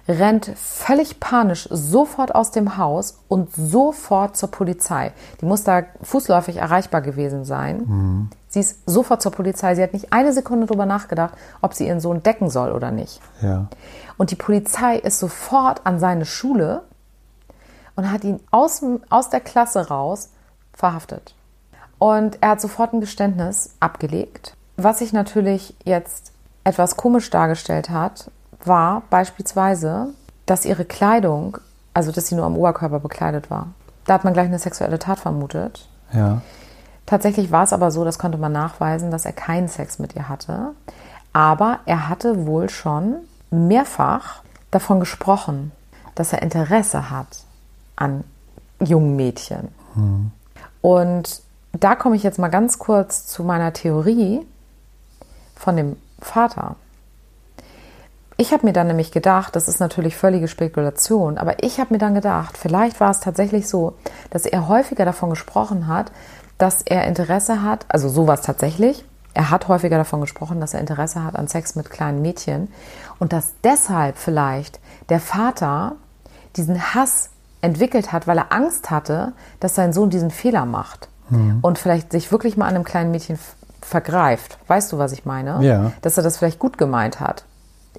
rennt 0.08 0.52
völlig 0.56 1.20
panisch 1.20 1.68
sofort 1.72 2.36
aus 2.36 2.52
dem 2.52 2.78
Haus 2.78 3.20
und 3.28 3.50
sofort 3.56 4.38
zur 4.38 4.52
Polizei. 4.52 5.14
Die 5.42 5.46
muss 5.46 5.64
da 5.64 5.84
fußläufig 6.02 6.58
erreichbar 6.58 7.02
gewesen 7.02 7.44
sein. 7.44 8.30
Sie 8.50 8.60
ist 8.60 8.88
sofort 8.88 9.22
zur 9.22 9.32
Polizei. 9.32 9.74
Sie 9.74 9.82
hat 9.82 9.94
nicht 9.94 10.14
eine 10.14 10.32
Sekunde 10.34 10.68
darüber 10.68 10.86
nachgedacht, 10.86 11.34
ob 11.62 11.74
sie 11.74 11.88
ihren 11.88 12.00
Sohn 12.00 12.22
decken 12.22 12.50
soll 12.50 12.72
oder 12.72 12.92
nicht. 12.92 13.20
Ja. 13.42 13.68
Und 14.18 14.30
die 14.32 14.36
Polizei 14.36 14.98
ist 14.98 15.20
sofort 15.20 15.82
an 15.86 16.00
seine 16.00 16.26
Schule 16.26 16.84
und 17.96 18.12
hat 18.12 18.24
ihn 18.24 18.40
aus, 18.52 18.84
aus 19.10 19.30
der 19.30 19.40
Klasse 19.40 19.88
raus 19.88 20.30
verhaftet. 20.74 21.36
Und 21.98 22.38
er 22.42 22.50
hat 22.50 22.62
sofort 22.62 22.94
ein 22.94 23.02
Geständnis 23.02 23.76
abgelegt. 23.80 24.56
Was 24.84 25.00
sich 25.00 25.14
natürlich 25.14 25.76
jetzt 25.84 26.32
etwas 26.64 26.96
komisch 26.98 27.30
dargestellt 27.30 27.90
hat, 27.90 28.32
war 28.64 29.04
beispielsweise, 29.10 30.10
dass 30.46 30.66
ihre 30.66 30.86
Kleidung, 30.86 31.58
also 31.94 32.12
dass 32.12 32.28
sie 32.28 32.36
nur 32.36 32.46
am 32.46 32.58
Oberkörper 32.58 33.00
bekleidet 33.00 33.50
war. 33.50 33.68
Da 34.06 34.14
hat 34.16 34.24
man 34.24 34.34
gleich 34.34 34.48
eine 34.48 34.60
sexuelle 34.60 35.00
Tat 35.00 35.20
vermutet. 35.20 35.88
Ja. 36.14 36.42
Tatsächlich 37.06 37.52
war 37.52 37.64
es 37.64 37.74
aber 37.74 37.92
so, 37.92 38.06
das 38.06 38.20
konnte 38.20 38.38
man 38.38 38.52
nachweisen, 38.52 39.12
dass 39.12 39.26
er 39.26 39.34
keinen 39.34 39.68
Sex 39.68 40.00
mit 40.00 40.16
ihr 40.16 40.30
hatte. 40.30 40.72
Aber 41.34 41.80
er 41.86 42.10
hatte 42.10 42.46
wohl 42.46 42.70
schon 42.70 43.16
mehrfach 43.50 44.44
davon 44.72 45.00
gesprochen, 45.00 45.72
dass 46.16 46.34
er 46.34 46.42
Interesse 46.42 47.10
hat 47.10 47.44
an 47.96 48.24
jungen 48.80 49.16
Mädchen. 49.16 49.70
Und 50.82 51.42
da 51.74 51.96
komme 51.96 52.16
ich 52.16 52.24
jetzt 52.24 52.40
mal 52.40 52.50
ganz 52.50 52.80
kurz 52.80 53.28
zu 53.28 53.44
meiner 53.44 53.74
Theorie 53.74 54.46
von 55.62 55.78
dem 55.78 55.96
Vater. 56.20 56.76
Ich 58.36 58.52
habe 58.52 58.66
mir 58.66 58.74
dann 58.74 58.88
nämlich 58.88 59.12
gedacht, 59.12 59.56
das 59.56 59.68
ist 59.68 59.80
natürlich 59.80 60.18
völlige 60.18 60.48
Spekulation, 60.48 61.38
aber 61.38 61.64
ich 61.64 61.80
habe 61.80 61.94
mir 61.94 62.00
dann 62.00 62.16
gedacht, 62.16 62.58
vielleicht 62.58 63.00
war 63.00 63.12
es 63.12 63.20
tatsächlich 63.20 63.70
so, 63.70 63.94
dass 64.32 64.48
er 64.48 64.68
häufiger 64.68 65.06
davon 65.06 65.30
gesprochen 65.30 65.86
hat, 65.86 66.12
dass 66.58 66.82
er 66.82 67.06
Interesse 67.06 67.62
hat, 67.62 67.86
also 67.90 68.10
so 68.10 68.26
war 68.26 68.34
es 68.34 68.42
tatsächlich, 68.42 69.06
er 69.36 69.52
hat 69.52 69.68
häufiger 69.68 69.98
davon 69.98 70.22
gesprochen, 70.22 70.60
dass 70.60 70.74
er 70.74 70.80
Interesse 70.80 71.24
hat 71.24 71.36
an 71.36 71.48
Sex 71.48 71.76
mit 71.76 71.92
kleinen 71.92 72.24
Mädchen 72.24 72.68
und 73.20 73.32
dass 73.32 73.54
deshalb 73.64 74.18
vielleicht 74.18 74.80
der 75.10 75.20
Vater 75.20 75.96
diesen 76.56 76.96
Hass 76.96 77.30
entwickelt 77.62 78.12
hat, 78.12 78.26
weil 78.26 78.40
er 78.40 78.52
Angst 78.52 78.90
hatte, 78.90 79.34
dass 79.60 79.76
sein 79.76 79.94
Sohn 79.94 80.10
diesen 80.10 80.32
Fehler 80.32 80.66
macht 80.66 81.10
und 81.62 81.80
vielleicht 81.80 82.12
sich 82.12 82.32
wirklich 82.32 82.58
mal 82.58 82.68
an 82.68 82.76
einem 82.76 82.84
kleinen 82.84 83.12
Mädchen 83.12 83.40
vergreift. 83.82 84.58
Weißt 84.68 84.92
du, 84.92 84.98
was 84.98 85.12
ich 85.12 85.26
meine? 85.26 85.64
Ja. 85.64 85.92
Dass 86.02 86.18
er 86.18 86.24
das 86.24 86.38
vielleicht 86.38 86.60
gut 86.60 86.78
gemeint 86.78 87.20
hat. 87.20 87.46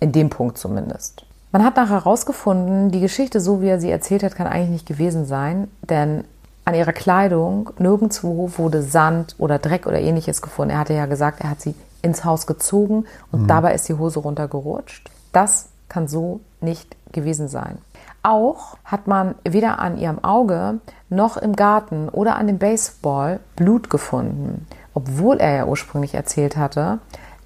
In 0.01 0.12
dem 0.12 0.31
Punkt 0.31 0.59
zumindest. 0.59 1.25
Man 1.53 1.64
hat 1.64 1.77
nachher 1.77 1.97
herausgefunden, 1.97 2.90
die 2.90 3.01
Geschichte, 3.01 3.40
so 3.40 3.61
wie 3.61 3.68
er 3.68 3.81
sie 3.81 3.90
erzählt 3.90 4.23
hat, 4.23 4.35
kann 4.35 4.47
eigentlich 4.47 4.71
nicht 4.71 4.87
gewesen 4.87 5.27
sein, 5.27 5.68
denn 5.83 6.25
an 6.64 6.75
ihrer 6.75 6.92
Kleidung 6.92 7.71
nirgendwo 7.79 8.51
wurde 8.57 8.83
Sand 8.83 9.35
oder 9.38 9.59
Dreck 9.59 9.87
oder 9.87 10.01
ähnliches 10.01 10.40
gefunden. 10.40 10.71
Er 10.71 10.79
hatte 10.79 10.95
ja 10.95 11.07
gesagt, 11.07 11.40
er 11.40 11.51
hat 11.51 11.61
sie 11.61 11.75
ins 12.01 12.25
Haus 12.25 12.47
gezogen 12.47 13.05
und 13.31 13.49
dabei 13.49 13.75
ist 13.75 13.88
die 13.88 13.95
Hose 13.95 14.21
runtergerutscht. 14.21 15.11
Das 15.33 15.68
kann 15.88 16.09
so 16.09 16.40
nicht 16.61 16.97
gewesen 17.12 17.49
sein. 17.49 17.79
Auch 18.23 18.77
hat 18.85 19.07
man 19.07 19.35
weder 19.45 19.79
an 19.81 19.99
ihrem 19.99 20.23
Auge 20.23 20.79
noch 21.11 21.37
im 21.37 21.55
Garten 21.55 22.09
oder 22.09 22.37
an 22.37 22.47
dem 22.47 22.59
Baseball 22.59 23.40
Blut 23.57 23.90
gefunden, 23.90 24.66
obwohl 24.94 25.38
er 25.38 25.57
ja 25.57 25.66
ursprünglich 25.66 26.14
erzählt 26.14 26.57
hatte, 26.57 26.98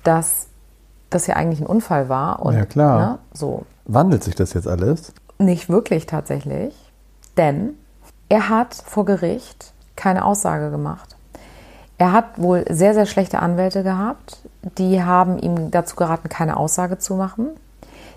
dass 0.02 0.48
das 1.10 1.26
ja 1.26 1.36
eigentlich 1.36 1.60
ein 1.60 1.66
Unfall 1.66 2.08
war. 2.08 2.44
Und, 2.44 2.54
Ja, 2.54 2.64
klar. 2.64 2.98
Ne, 2.98 3.18
so. 3.32 3.64
Wandelt 3.84 4.24
sich 4.24 4.34
das 4.34 4.52
jetzt 4.54 4.66
alles? 4.66 5.12
Nicht 5.38 5.68
wirklich 5.68 6.06
tatsächlich, 6.06 6.74
denn 7.36 7.74
er 8.28 8.48
hat 8.48 8.74
vor 8.74 9.04
Gericht 9.04 9.72
keine 9.94 10.24
Aussage 10.24 10.70
gemacht. 10.70 11.16
Er 11.98 12.12
hat 12.12 12.38
wohl 12.40 12.64
sehr, 12.68 12.94
sehr 12.94 13.06
schlechte 13.06 13.38
Anwälte 13.38 13.82
gehabt. 13.82 14.38
Die 14.76 15.02
haben 15.02 15.38
ihm 15.38 15.70
dazu 15.70 15.96
geraten, 15.96 16.28
keine 16.28 16.56
Aussage 16.56 16.98
zu 16.98 17.14
machen. 17.14 17.48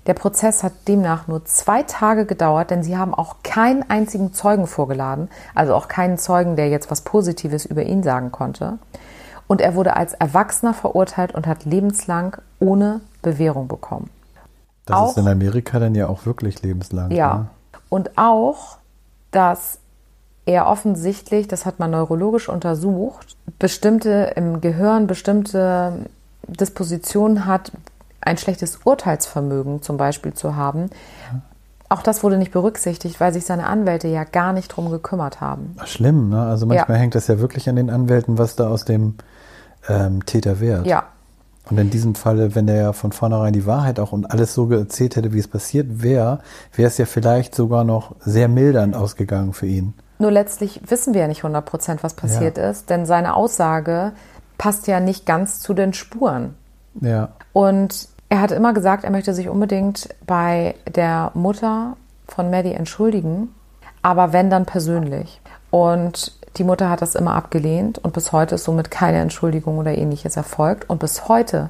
Der 0.08 0.14
Prozess 0.14 0.64
hat 0.64 0.74
demnach 0.88 1.28
nur 1.28 1.46
zwei 1.46 1.84
Tage 1.84 2.26
gedauert, 2.26 2.72
denn 2.72 2.84
sie 2.84 2.98
haben 2.98 3.14
auch 3.14 3.38
keinen 3.44 3.90
einzigen 3.90 4.34
Zeugen 4.34 4.66
vorgeladen, 4.66 5.30
also 5.56 5.76
auch 5.76 5.88
keinen 5.88 6.18
Zeugen, 6.18 6.56
der 6.56 6.70
jetzt 6.70 6.90
was 6.90 7.02
Positives 7.02 7.66
über 7.66 7.84
ihn 7.84 8.02
sagen 8.02 8.32
konnte. 8.32 8.80
Und 9.50 9.62
er 9.62 9.74
wurde 9.74 9.96
als 9.96 10.14
Erwachsener 10.14 10.76
verurteilt 10.76 11.34
und 11.34 11.48
hat 11.48 11.66
lebenslang 11.66 12.38
ohne 12.60 13.02
Bewährung 13.24 13.68
bekommen. 13.68 14.12
Das 14.86 14.96
Auch- 14.96 15.10
ist 15.10 15.18
in 15.18 15.28
Amerika 15.28 15.80
dann 15.80 15.96
ja 15.96 16.08
auch 16.08 16.28
wirklich 16.28 16.62
lebenslang. 16.62 17.10
Ja. 17.10 17.34
Ne? 17.36 17.48
Und 17.90 18.16
auch, 18.18 18.78
dass 19.32 19.80
er 20.46 20.68
offensichtlich, 20.68 21.48
das 21.48 21.66
hat 21.66 21.80
man 21.80 21.90
neurologisch 21.92 22.48
untersucht, 22.48 23.36
bestimmte 23.58 24.34
im 24.36 24.62
Gehirn 24.62 25.08
bestimmte 25.08 25.94
Dispositionen 26.48 27.48
hat, 27.48 27.72
ein 28.22 28.38
schlechtes 28.38 28.80
Urteilsvermögen 28.84 29.82
zum 29.82 29.98
Beispiel 29.98 30.34
zu 30.34 30.56
haben. 30.56 30.92
Auch 31.90 32.04
das 32.04 32.22
wurde 32.24 32.38
nicht 32.38 32.52
berücksichtigt, 32.52 33.20
weil 33.20 33.34
sich 33.34 33.46
seine 33.48 33.66
Anwälte 33.66 34.08
ja 34.08 34.24
gar 34.26 34.54
nicht 34.54 34.68
drum 34.68 34.92
gekümmert 34.92 35.42
haben. 35.42 35.76
Schlimm, 35.86 36.30
ne? 36.30 36.44
Also 36.44 36.68
manchmal 36.68 36.98
Ja. 36.98 37.02
hängt 37.02 37.16
das 37.16 37.26
ja 37.28 37.40
wirklich 37.40 37.68
an 37.68 37.76
den 37.78 37.90
Anwälten, 37.90 38.38
was 38.38 38.56
da 38.56 38.70
aus 38.70 38.86
dem 38.86 39.16
ähm, 39.88 40.26
Täter 40.26 40.60
wird. 40.60 40.86
Ja, 40.86 41.06
Und 41.70 41.78
in 41.78 41.90
diesem 41.90 42.16
Falle, 42.16 42.56
wenn 42.56 42.68
er 42.68 42.82
ja 42.82 42.94
von 42.94 43.12
vornherein 43.12 43.54
die 43.54 43.66
Wahrheit 43.66 44.00
auch 44.00 44.12
und 44.12 44.32
alles 44.32 44.54
so 44.54 44.72
erzählt 44.72 45.16
hätte, 45.16 45.34
wie 45.34 45.40
es 45.40 45.48
passiert 45.48 46.02
wäre, 46.02 46.40
wäre 46.76 46.88
es 46.88 46.98
ja 46.98 47.06
vielleicht 47.06 47.54
sogar 47.54 47.84
noch 47.84 48.16
sehr 48.20 48.48
mildernd 48.48 48.96
ausgegangen 48.96 49.54
für 49.54 49.68
ihn. 49.68 49.94
Nur 50.18 50.32
letztlich 50.32 50.82
wissen 50.88 51.14
wir 51.14 51.22
ja 51.22 51.28
nicht 51.28 51.44
100 51.44 51.66
Prozent, 51.66 52.04
was 52.04 52.14
passiert 52.14 52.58
ist, 52.58 52.90
denn 52.90 53.06
seine 53.06 53.36
Aussage 53.36 54.12
passt 54.58 54.88
ja 54.88 55.00
nicht 55.00 55.26
ganz 55.26 55.62
zu 55.62 55.74
den 55.74 55.94
Spuren. 55.94 56.56
Ja. 57.00 57.30
Und 57.54 58.10
er 58.28 58.42
hat 58.42 58.52
immer 58.52 58.74
gesagt, 58.74 59.06
er 59.06 59.12
möchte 59.12 59.34
sich 59.34 59.48
unbedingt 59.48 60.10
bei 60.28 60.76
der 60.94 61.32
Mutter 61.36 61.96
von 62.28 62.52
Maddie 62.52 62.74
entschuldigen, 62.74 63.56
aber 64.02 64.34
wenn 64.34 64.50
dann 64.50 64.66
persönlich. 64.66 65.42
Und 65.72 66.38
die 66.60 66.64
Mutter 66.64 66.90
hat 66.90 67.02
das 67.02 67.16
immer 67.16 67.36
abgelehnt 67.36 67.98
und 67.98 68.14
bis 68.14 68.32
heute 68.32 68.56
ist 68.56 68.66
somit 68.66 68.92
keine 68.92 69.20
Entschuldigung 69.20 69.78
oder 69.78 69.98
ähnliches 69.98 70.38
erfolgt. 70.38 70.90
Und 70.90 71.00
bis 71.00 71.28
heute 71.28 71.70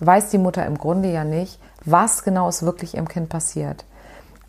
weiß 0.00 0.30
die 0.30 0.38
Mutter 0.38 0.64
im 0.66 0.78
Grunde 0.78 1.12
ja 1.12 1.24
nicht, 1.24 1.58
was 1.84 2.24
genau 2.24 2.48
ist 2.48 2.62
wirklich 2.62 2.94
ihrem 2.94 3.06
Kind 3.08 3.28
passiert. 3.28 3.84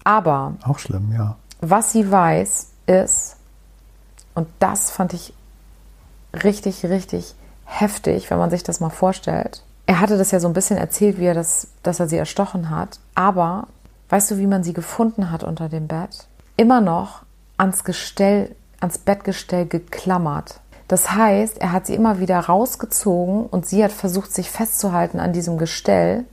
Aber 0.04 0.56
Auch 0.66 0.80
schlimm, 0.80 1.12
ja. 1.14 1.36
was 1.60 1.92
sie 1.92 2.10
weiß, 2.10 2.70
ist, 2.88 3.36
und 4.34 4.48
das 4.60 4.92
fand 4.92 5.14
ich 5.14 5.34
richtig, 6.34 6.86
richtig 6.86 7.36
heftig, 7.66 8.32
wenn 8.32 8.38
man 8.38 8.50
sich 8.50 8.64
das 8.64 8.80
mal 8.80 8.90
vorstellt. 8.90 9.64
Er 9.86 10.00
hatte 10.00 10.18
das 10.18 10.32
ja 10.32 10.40
so 10.40 10.48
ein 10.48 10.54
bisschen 10.54 10.78
erzählt, 10.78 11.20
wie 11.20 11.26
er 11.26 11.34
das, 11.34 11.68
dass 11.84 12.00
er 12.00 12.08
sie 12.08 12.18
erstochen 12.18 12.70
hat. 12.70 13.00
Aber 13.14 13.68
weißt 14.10 14.32
du, 14.32 14.38
wie 14.38 14.48
man 14.48 14.64
sie 14.64 14.74
gefunden 14.74 15.32
hat 15.32 15.44
unter 15.44 15.70
dem 15.70 15.88
Bett? 15.88 16.28
Immer 16.56 16.82
noch 16.82 17.24
ans 17.58 17.84
Gestell, 17.84 18.56
ans 18.82 18.98
Bettgestell 18.98 19.66
geklammert. 19.66 20.60
Das 20.88 21.12
heißt, 21.12 21.60
er 21.60 21.72
hat 21.72 21.86
sie 21.86 21.96
immer 21.96 22.20
wieder 22.20 22.38
rausgezogen 22.38 23.46
und 23.46 23.66
sie 23.66 23.84
hat 23.84 23.94
versucht, 23.94 24.34
sich 24.34 24.52
festzuhalten 24.52 25.22
an 25.22 25.32
diesem 25.32 25.58
Gestell. 25.58 26.26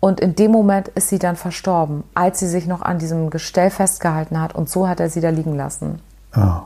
Und 0.00 0.20
in 0.20 0.34
dem 0.34 0.50
Moment 0.50 0.88
ist 0.88 1.08
sie 1.08 1.18
dann 1.18 1.36
verstorben, 1.36 2.04
als 2.14 2.38
sie 2.38 2.48
sich 2.48 2.66
noch 2.66 2.80
an 2.80 2.98
diesem 2.98 3.28
Gestell 3.28 3.70
festgehalten 3.70 4.40
hat. 4.40 4.54
Und 4.54 4.70
so 4.70 4.88
hat 4.88 5.00
er 5.00 5.10
sie 5.10 5.20
da 5.20 5.30
liegen 5.30 5.56
lassen. 5.56 6.00
Oh. 6.36 6.62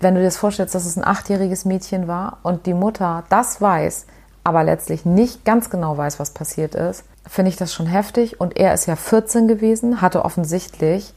Wenn 0.00 0.14
du 0.14 0.20
dir 0.20 0.26
das 0.26 0.36
vorstellst, 0.36 0.74
dass 0.74 0.86
es 0.86 0.96
ein 0.96 1.04
achtjähriges 1.04 1.64
Mädchen 1.64 2.08
war 2.08 2.38
und 2.42 2.66
die 2.66 2.74
Mutter 2.74 3.24
das 3.28 3.60
weiß, 3.60 4.06
aber 4.44 4.64
letztlich 4.64 5.04
nicht 5.04 5.44
ganz 5.44 5.70
genau 5.70 5.96
weiß, 5.96 6.18
was 6.18 6.30
passiert 6.30 6.74
ist, 6.74 7.04
finde 7.26 7.50
ich 7.50 7.56
das 7.56 7.74
schon 7.74 7.86
heftig. 7.86 8.40
Und 8.40 8.56
er 8.56 8.74
ist 8.74 8.86
ja 8.86 8.96
14 8.96 9.48
gewesen, 9.48 10.00
hatte 10.00 10.24
offensichtlich 10.24 11.12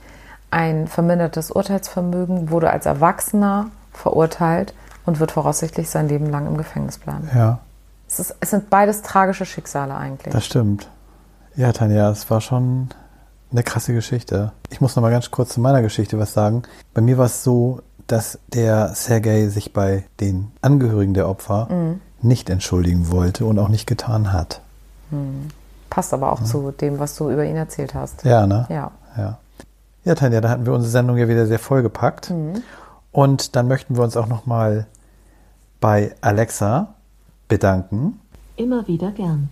ein 0.52 0.88
vermindertes 0.88 1.50
Urteilsvermögen, 1.52 2.50
wurde 2.50 2.70
als 2.70 2.86
Erwachsener 2.86 3.68
verurteilt 3.94 4.74
und 5.06 5.20
wird 5.20 5.32
voraussichtlich 5.32 5.90
sein 5.90 6.08
Leben 6.08 6.30
lang 6.30 6.46
im 6.48 6.58
Gefängnis 6.58 6.98
bleiben. 6.98 7.30
Ja, 7.34 7.60
Es, 8.08 8.20
ist, 8.20 8.36
es 8.40 8.50
sind 8.52 8.70
beides 8.70 9.02
tragische 9.02 9.46
Schicksale 9.46 9.96
eigentlich. 9.96 10.34
das 10.34 10.46
stimmt. 10.46 10.90
Ja, 11.56 11.72
Tanja, 11.72 12.10
es 12.12 12.30
war 12.30 12.40
schon 12.42 12.90
eine 13.52 13.64
krasse 13.64 13.94
Geschichte. 13.94 14.52
Ich 14.70 14.80
muss 14.80 14.96
noch 14.96 15.02
mal 15.04 15.12
ganz 15.12 15.32
kurz 15.32 15.54
zu 15.54 15.60
meiner 15.62 15.82
Geschichte 15.82 16.18
was 16.20 16.34
sagen. 16.34 16.64
Bei 16.94 17.02
mir 17.02 17.18
war 17.18 17.26
es 17.26 17.44
so, 17.44 17.82
dass 18.08 18.40
der 18.54 18.94
Sergei 18.96 19.48
sich 19.48 19.74
bei 19.74 20.06
den 20.20 20.52
Angehörigen 20.62 21.14
der 21.14 21.28
Opfer 21.28 21.68
nicht 22.22 22.50
entschuldigen 22.50 23.10
wollte 23.12 23.46
und 23.46 23.58
auch 23.60 23.68
nicht 23.70 23.88
getan 23.88 24.32
hat. 24.32 24.62
Passt 25.90 26.14
aber 26.14 26.32
auch 26.32 26.42
zu 26.44 26.72
dem, 26.72 27.00
was 27.00 27.16
du 27.16 27.30
über 27.30 27.44
ihn 27.44 27.58
erzählt 27.58 27.94
hast. 27.94 28.24
Ja, 28.24 28.48
ne? 28.48 28.66
Ja. 28.70 28.92
Ja. 29.18 29.38
Ja, 30.04 30.16
Tanja, 30.16 30.42
da 30.42 30.50
hatten 30.50 30.66
wir 30.66 30.74
unsere 30.74 30.92
Sendung 30.92 31.18
ja 31.18 31.28
wieder 31.28 31.46
sehr 31.46 31.60
vollgepackt. 31.60 32.34
Und 33.12 33.56
dann 33.56 33.68
möchten 33.68 33.96
wir 33.96 34.04
uns 34.04 34.18
auch 34.18 34.28
noch 34.28 34.46
mal 34.46 34.88
bei 35.80 36.16
Alexa 36.22 36.96
bedanken. 37.48 38.20
Immer 38.56 38.88
wieder 38.88 39.12
gern. 39.12 39.50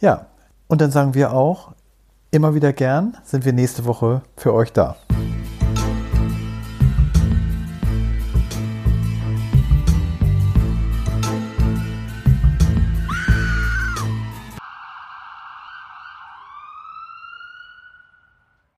Ja, 0.00 0.26
und 0.68 0.80
dann 0.80 0.90
sagen 0.90 1.14
wir 1.14 1.32
auch, 1.32 1.72
immer 2.30 2.54
wieder 2.54 2.72
gern 2.72 3.16
sind 3.24 3.44
wir 3.44 3.52
nächste 3.52 3.84
Woche 3.86 4.22
für 4.36 4.52
euch 4.52 4.72
da. 4.72 4.96